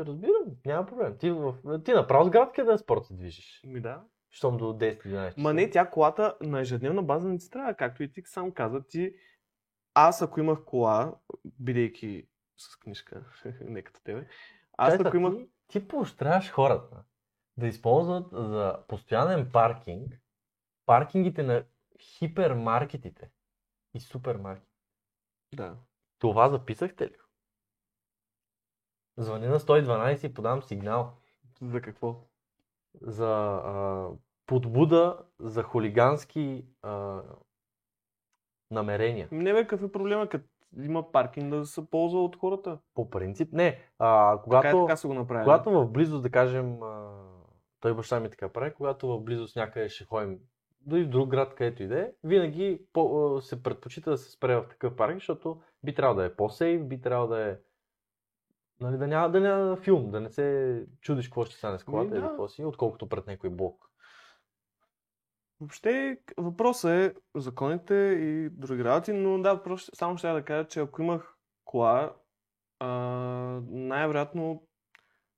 Е, 0.00 0.04
разбирам, 0.04 0.44
няма 0.66 0.86
проблем. 0.86 1.18
Ти, 1.18 1.30
в, 1.30 1.54
ти 1.84 1.92
направо 1.92 2.24
с 2.24 2.30
град 2.30 2.52
къде 2.52 2.78
спорт 2.78 3.04
се 3.04 3.14
движиш. 3.14 3.60
Еми 3.64 3.80
да. 3.80 4.02
Щом 4.30 4.56
до 4.56 4.64
10-11 4.64 5.28
часа. 5.28 5.40
Ма 5.40 5.54
не, 5.54 5.70
тя 5.70 5.90
колата 5.90 6.36
на 6.40 6.60
ежедневна 6.60 7.02
база 7.02 7.28
не 7.28 7.38
ти 7.38 7.50
трябва, 7.50 7.74
както 7.74 8.02
и 8.02 8.12
ти 8.12 8.22
сам 8.24 8.52
каза. 8.52 8.82
Ти, 8.82 9.14
аз 10.08 10.22
ако 10.22 10.40
имах 10.40 10.64
кола, 10.64 11.14
бидейки 11.44 12.28
с 12.56 12.76
книжка, 12.76 13.24
не 13.60 13.82
като 13.82 14.00
тебе, 14.02 14.28
аз 14.78 14.92
Чай, 14.92 15.06
ако 15.06 15.16
имах... 15.16 15.34
ти, 15.34 15.48
ти 15.68 15.88
поощряваш 15.88 16.50
хората 16.50 17.02
да 17.56 17.66
използват 17.66 18.28
за 18.32 18.78
постоянен 18.88 19.50
паркинг 19.52 20.20
паркингите 20.86 21.42
на 21.42 21.64
хипермаркетите 22.00 23.30
и 23.94 24.00
супермаркетите. 24.00 24.72
Да. 25.54 25.76
Това 26.18 26.48
записахте 26.48 27.06
ли? 27.06 27.16
Звъни 29.16 29.46
на 29.46 29.60
112 29.60 30.26
и 30.26 30.34
подам 30.34 30.62
сигнал 30.62 31.16
За 31.62 31.80
какво? 31.80 32.30
за 33.00 33.28
а, 33.64 34.08
подбуда 34.46 35.18
за 35.38 35.62
хулигански 35.62 36.66
а, 36.82 37.22
намерения. 38.70 39.28
Не 39.32 39.52
бе, 39.52 39.60
какъв 39.60 39.82
е 39.82 39.92
проблема, 39.92 40.28
като 40.28 40.44
има 40.82 41.12
паркинг 41.12 41.50
да 41.50 41.66
се 41.66 41.90
ползва 41.90 42.24
от 42.24 42.36
хората? 42.36 42.78
По 42.94 43.10
принцип, 43.10 43.52
не. 43.52 43.78
А, 43.98 44.38
когато, 44.44 44.62
Така, 44.62 44.80
така 44.80 44.96
са 44.96 45.08
го 45.08 45.14
направили. 45.14 45.44
когато 45.44 45.70
в 45.70 45.86
близост, 45.86 46.22
да 46.22 46.30
кажем, 46.30 46.82
а, 46.82 47.10
той 47.80 47.94
баща 47.94 48.20
ми 48.20 48.30
така 48.30 48.48
прави, 48.48 48.74
когато 48.74 49.08
в 49.08 49.20
близост 49.20 49.56
някъде 49.56 49.88
ще 49.88 50.04
ходим, 50.04 50.38
дори 50.80 51.04
в 51.04 51.08
друг 51.08 51.28
град, 51.28 51.54
където 51.54 51.82
и 51.82 51.86
да 51.86 52.00
е, 52.00 52.10
винаги 52.24 52.82
по, 52.92 53.38
се 53.40 53.62
предпочита 53.62 54.10
да 54.10 54.18
се 54.18 54.30
спре 54.30 54.56
в 54.56 54.68
такъв 54.68 54.96
паркинг, 54.96 55.20
защото 55.20 55.60
би 55.84 55.94
трябвало 55.94 56.20
да 56.20 56.24
е 56.24 56.34
по-сейф, 56.34 56.84
би 56.84 57.00
трябвало 57.00 57.28
да 57.28 57.50
е 57.50 57.56
Нали, 58.80 58.96
да, 58.96 59.06
няма, 59.06 59.30
да 59.30 59.40
няма 59.40 59.76
филм, 59.76 60.10
да 60.10 60.20
не 60.20 60.30
се 60.30 60.86
чудиш 61.00 61.28
какво 61.28 61.44
ще 61.44 61.56
стане 61.56 61.78
с 61.78 61.84
колата 61.84 62.10
Ми, 62.10 62.16
или 62.16 62.22
да. 62.22 62.28
какво 62.28 62.48
си, 62.48 62.64
отколкото 62.64 63.08
пред 63.08 63.26
някой 63.26 63.50
блок. 63.50 63.89
Въобще 65.60 66.18
въпросът 66.36 66.90
е 66.90 67.14
законите 67.36 67.94
и 67.94 68.50
други 68.50 68.84
работи, 68.84 69.12
но 69.12 69.38
да, 69.38 69.62
просто, 69.62 69.96
само 69.96 70.18
ще 70.18 70.32
да 70.32 70.44
кажа, 70.44 70.68
че 70.68 70.80
ако 70.80 71.02
имах 71.02 71.36
кола, 71.64 72.16
а, 72.78 72.88
най-вероятно, 73.68 74.66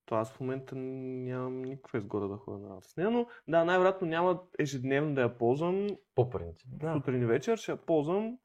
то 0.07 0.15
аз 0.15 0.33
в 0.33 0.41
момента 0.41 0.77
нямам 0.77 1.63
никаква 1.63 1.99
изгода 1.99 2.29
да 2.29 2.37
ходя 2.37 2.59
на 2.59 2.69
работа 2.69 2.89
с 2.89 2.97
нея, 2.97 3.11
но 3.11 3.27
да, 3.49 3.65
най-вероятно 3.65 4.07
няма 4.09 4.41
ежедневно 4.59 5.15
да 5.15 5.21
я 5.21 5.39
ползвам, 5.39 5.89
По 6.15 6.31
принцип. 6.31 6.69
Да. 6.73 6.93
сутрин 6.93 7.23
и 7.23 7.27
вечер, 7.27 7.57
ще 7.57 7.73
я 7.73 7.77
ползвам, 7.77 8.39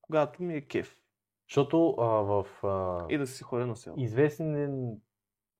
когато 0.00 0.42
ми 0.42 0.54
е 0.54 0.66
кеф 0.66 0.96
Защото 1.50 1.94
а, 1.98 2.04
в 2.04 2.46
а, 2.62 3.06
и 3.10 3.18
да 3.18 3.26
си 3.26 3.44
ходя 3.44 3.66
на 3.66 3.76
село. 3.76 3.94
известни, 3.98 4.68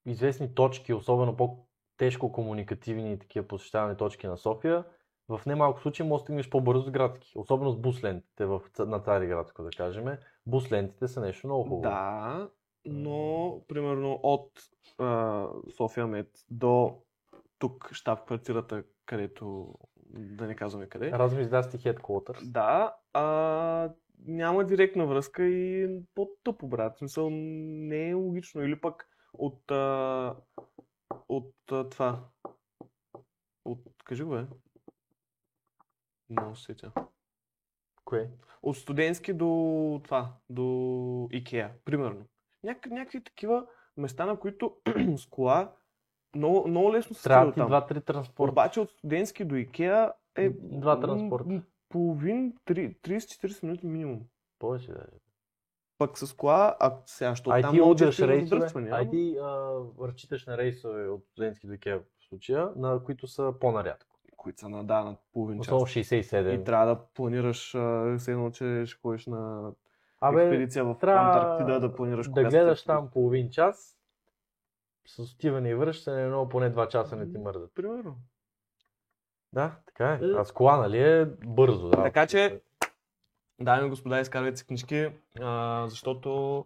известни 0.07 0.55
точки, 0.55 0.95
особено 0.95 1.37
по-тежко 1.37 2.33
комуникативни 2.33 3.19
такива 3.19 3.47
посещавани 3.47 3.97
точки 3.97 4.27
на 4.27 4.37
София, 4.37 4.85
в 5.29 5.41
немалко 5.47 5.81
случаи 5.81 6.07
може 6.07 6.21
да 6.21 6.25
стигнеш 6.25 6.51
по-бързо 6.51 6.83
с 6.83 6.91
градски. 6.91 7.33
Особено 7.37 7.71
с 7.71 7.77
бус 7.77 8.05
лентите 8.05 8.47
в, 8.47 8.61
на 8.79 9.01
Цариградско, 9.01 9.63
да 9.63 9.71
кажем. 9.71 10.05
Бус 10.47 10.73
лентите 10.73 11.09
са 11.09 11.21
нещо 11.21 11.47
много 11.47 11.63
хубаво. 11.63 11.83
Да, 11.83 12.49
но 12.85 13.61
примерно 13.69 14.21
от 14.23 14.51
а, 14.99 15.47
София 15.77 16.07
Мед 16.07 16.31
до 16.51 17.03
тук 17.59 17.91
щаб 17.93 18.27
квартирата, 18.27 18.85
където 19.07 19.75
да 20.07 20.47
не 20.47 20.57
казваме 20.57 20.89
къде. 20.89 21.11
Разум 21.11 21.41
издасти 21.41 21.79
headquarters. 21.79 22.51
Да, 22.53 22.97
а, 23.13 23.91
няма 24.27 24.65
директна 24.65 25.07
връзка 25.07 25.45
и 25.45 25.85
е 25.85 26.01
по-тъпо, 26.15 26.69
брат. 26.69 26.99
Смисъл 26.99 27.29
не 27.31 28.09
е 28.09 28.15
логично. 28.15 28.63
Или 28.63 28.81
пък 28.81 29.09
от, 29.33 29.71
а, 29.71 30.37
от 31.29 31.55
а, 31.73 31.89
това. 31.89 32.25
От, 33.65 33.81
кажи 34.05 34.23
го, 34.23 34.31
бе. 34.31 34.47
Не 36.31 36.43
да 36.43 36.57
се 36.57 36.63
сетя. 36.63 36.93
Кое? 38.05 38.31
От 38.63 38.77
студентски 38.77 39.33
до 39.33 39.47
това, 40.05 40.33
до 40.51 41.29
Икеа, 41.33 41.71
примерно. 41.85 42.27
Няк- 42.67 42.91
някакви 42.91 43.25
такива 43.25 43.67
места, 43.97 44.27
на 44.27 44.41
които 44.41 44.77
с 45.17 45.27
кола 45.27 45.73
много, 46.35 46.69
много 46.69 46.93
лесно 46.93 47.15
се 47.17 47.23
Трябва 47.23 47.53
ти. 47.53 47.61
2-3 47.61 48.05
транспорта. 48.05 48.53
Обаче 48.53 48.81
от 48.81 48.91
студентски 48.91 49.45
до 49.45 49.55
Икеа 49.55 50.13
е 50.37 50.51
Два 50.51 51.01
транспорта. 51.01 51.63
половин, 51.89 52.55
три- 52.65 52.97
30-40 52.97 53.63
минути 53.63 53.87
минимум. 53.87 54.21
Повече 54.59 54.93
даже. 54.93 55.19
Пък 55.99 56.19
с 56.19 56.37
кола, 56.37 56.77
а 56.81 56.97
сега, 57.07 57.35
Ай 57.47 57.63
там 57.63 57.75
много 57.75 57.95
често 57.95 58.29
рейсове, 58.29 58.91
ай 58.91 59.11
ти 59.11 59.37
разчиташ 60.01 60.47
на 60.47 60.59
рейсове 60.59 61.09
от 61.09 61.25
студентски 61.27 61.67
до 61.67 61.79
Киев 61.79 62.03
в 62.21 62.25
случая, 62.25 62.71
на 62.77 63.05
които 63.05 63.27
са 63.27 63.55
по-нарядко. 63.61 64.14
Които 64.45 64.61
са 64.61 64.69
на, 64.69 64.85
да, 64.85 65.05
на 65.05 65.17
половин 65.33 65.59
час. 65.59 65.67
Особено 65.67 65.87
67. 65.87 66.53
И 66.53 66.65
трябва 66.65 66.87
да 66.87 67.01
планираш, 67.05 67.69
все 68.19 68.33
едно, 68.33 68.51
че 68.51 68.83
ще 68.87 69.01
ходиш 69.01 69.27
на 69.27 69.71
Абе, 70.21 70.43
експедиция 70.43 70.85
в 70.85 70.99
трябва 70.99 71.27
Антарктида 71.27 71.81
да 71.81 71.95
планираш 71.95 72.29
да 72.29 72.45
гледаш 72.45 72.79
сте- 72.79 72.87
там 72.87 73.11
половин 73.11 73.51
час, 73.51 73.97
с 75.07 75.35
отиване 75.35 75.69
и 75.69 75.75
връщане, 75.75 76.23
едно 76.23 76.49
поне 76.49 76.73
2 76.73 76.89
часа 76.89 77.17
не 77.17 77.31
ти 77.31 77.39
мърдат. 77.39 77.75
Примерно. 77.75 78.17
Да, 79.53 79.77
така 79.87 80.13
е. 80.13 80.21
А 80.23 80.45
с 80.45 80.53
кола, 80.53 80.77
нали 80.77 81.03
е 81.03 81.25
бързо, 81.47 81.89
да. 81.89 82.03
Така 82.03 82.27
че- 82.27 82.61
Дами 83.61 83.87
и 83.87 83.91
господа, 83.91 84.21
изкарвайте 84.21 84.57
си 84.57 84.67
книжки, 84.67 85.11
а, 85.41 85.85
защото 85.89 86.65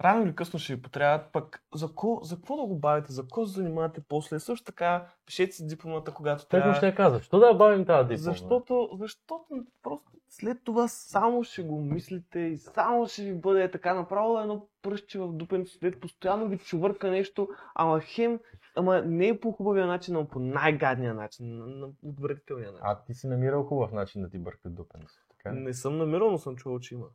рано 0.00 0.24
или 0.24 0.34
късно 0.34 0.58
ще 0.58 0.74
ви 0.74 0.82
потребват, 0.82 1.32
пък 1.32 1.62
за 1.74 1.86
какво, 1.86 2.20
за 2.22 2.36
какво 2.36 2.56
да 2.56 2.66
го 2.66 2.78
бавите, 2.78 3.12
за 3.12 3.22
какво 3.22 3.46
се 3.46 3.52
занимавате 3.52 4.00
после, 4.08 4.38
също 4.38 4.64
така 4.64 5.06
пишете 5.26 5.52
си 5.52 5.66
дипломата, 5.66 6.14
когато 6.14 6.46
Тъкмо 6.46 6.60
трябва. 6.60 6.74
ще 6.74 6.86
я 6.86 6.94
казваш. 6.94 7.24
Що 7.24 7.38
да 7.38 7.46
я 7.46 7.54
бавим 7.54 7.84
тази 7.84 8.08
диплома? 8.08 8.32
Защото, 8.32 8.88
защото 8.92 9.44
просто 9.82 10.10
след 10.28 10.64
това 10.64 10.88
само 10.88 11.44
ще 11.44 11.62
го 11.62 11.80
мислите 11.80 12.38
и 12.38 12.56
само 12.56 13.06
ще 13.06 13.24
ви 13.24 13.34
бъде 13.34 13.70
така 13.70 13.94
направо 13.94 14.38
едно 14.38 14.68
пръстче 14.82 15.18
в 15.18 15.32
дупенето 15.32 15.70
след 15.70 16.00
постоянно 16.00 16.48
ви 16.48 16.58
чувърка 16.58 17.10
нещо, 17.10 17.48
ама 17.74 18.00
хем, 18.00 18.40
ама 18.76 19.02
не 19.02 19.28
е 19.28 19.40
по 19.40 19.52
хубавия 19.52 19.86
начин, 19.86 20.16
а 20.16 20.28
по 20.28 20.38
най-гадния 20.38 21.14
начин, 21.14 21.58
на, 21.78 21.88
отвратителния 22.02 22.72
начин. 22.72 22.86
А 22.86 23.04
ти 23.04 23.14
си 23.14 23.26
намирал 23.26 23.64
хубав 23.64 23.92
начин 23.92 24.22
да 24.22 24.30
ти 24.30 24.38
бъркат 24.38 24.74
дупенето. 24.74 25.12
Така? 25.30 25.52
Не 25.52 25.74
съм 25.74 25.98
намирал, 25.98 26.30
но 26.30 26.38
съм 26.38 26.56
чувал, 26.56 26.78
че 26.78 26.94
има. 26.94 27.06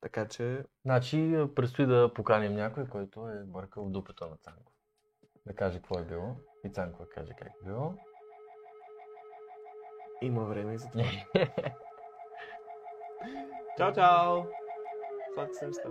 Така 0.00 0.28
че, 0.28 0.64
Значи 0.84 1.46
предстои 1.56 1.86
да 1.86 2.12
поканим 2.14 2.54
някой, 2.54 2.86
който 2.86 3.28
е 3.28 3.44
бъркал 3.44 3.84
в 3.84 3.90
дупето 3.90 4.26
на 4.26 4.36
Цанко. 4.36 4.72
Да 5.46 5.54
каже 5.54 5.78
какво 5.78 5.98
е 5.98 6.04
било. 6.04 6.36
И 6.64 6.72
Цанко 6.72 7.02
да 7.02 7.08
каже 7.08 7.32
как 7.38 7.48
е 7.48 7.64
било. 7.64 7.94
има 10.22 10.44
време 10.44 10.74
и 10.74 10.78
за 10.78 10.88
това. 10.90 11.04
чао, 13.78 13.92
чао! 13.92 14.42
Сладка 15.34 15.54
седмица. 15.54 15.88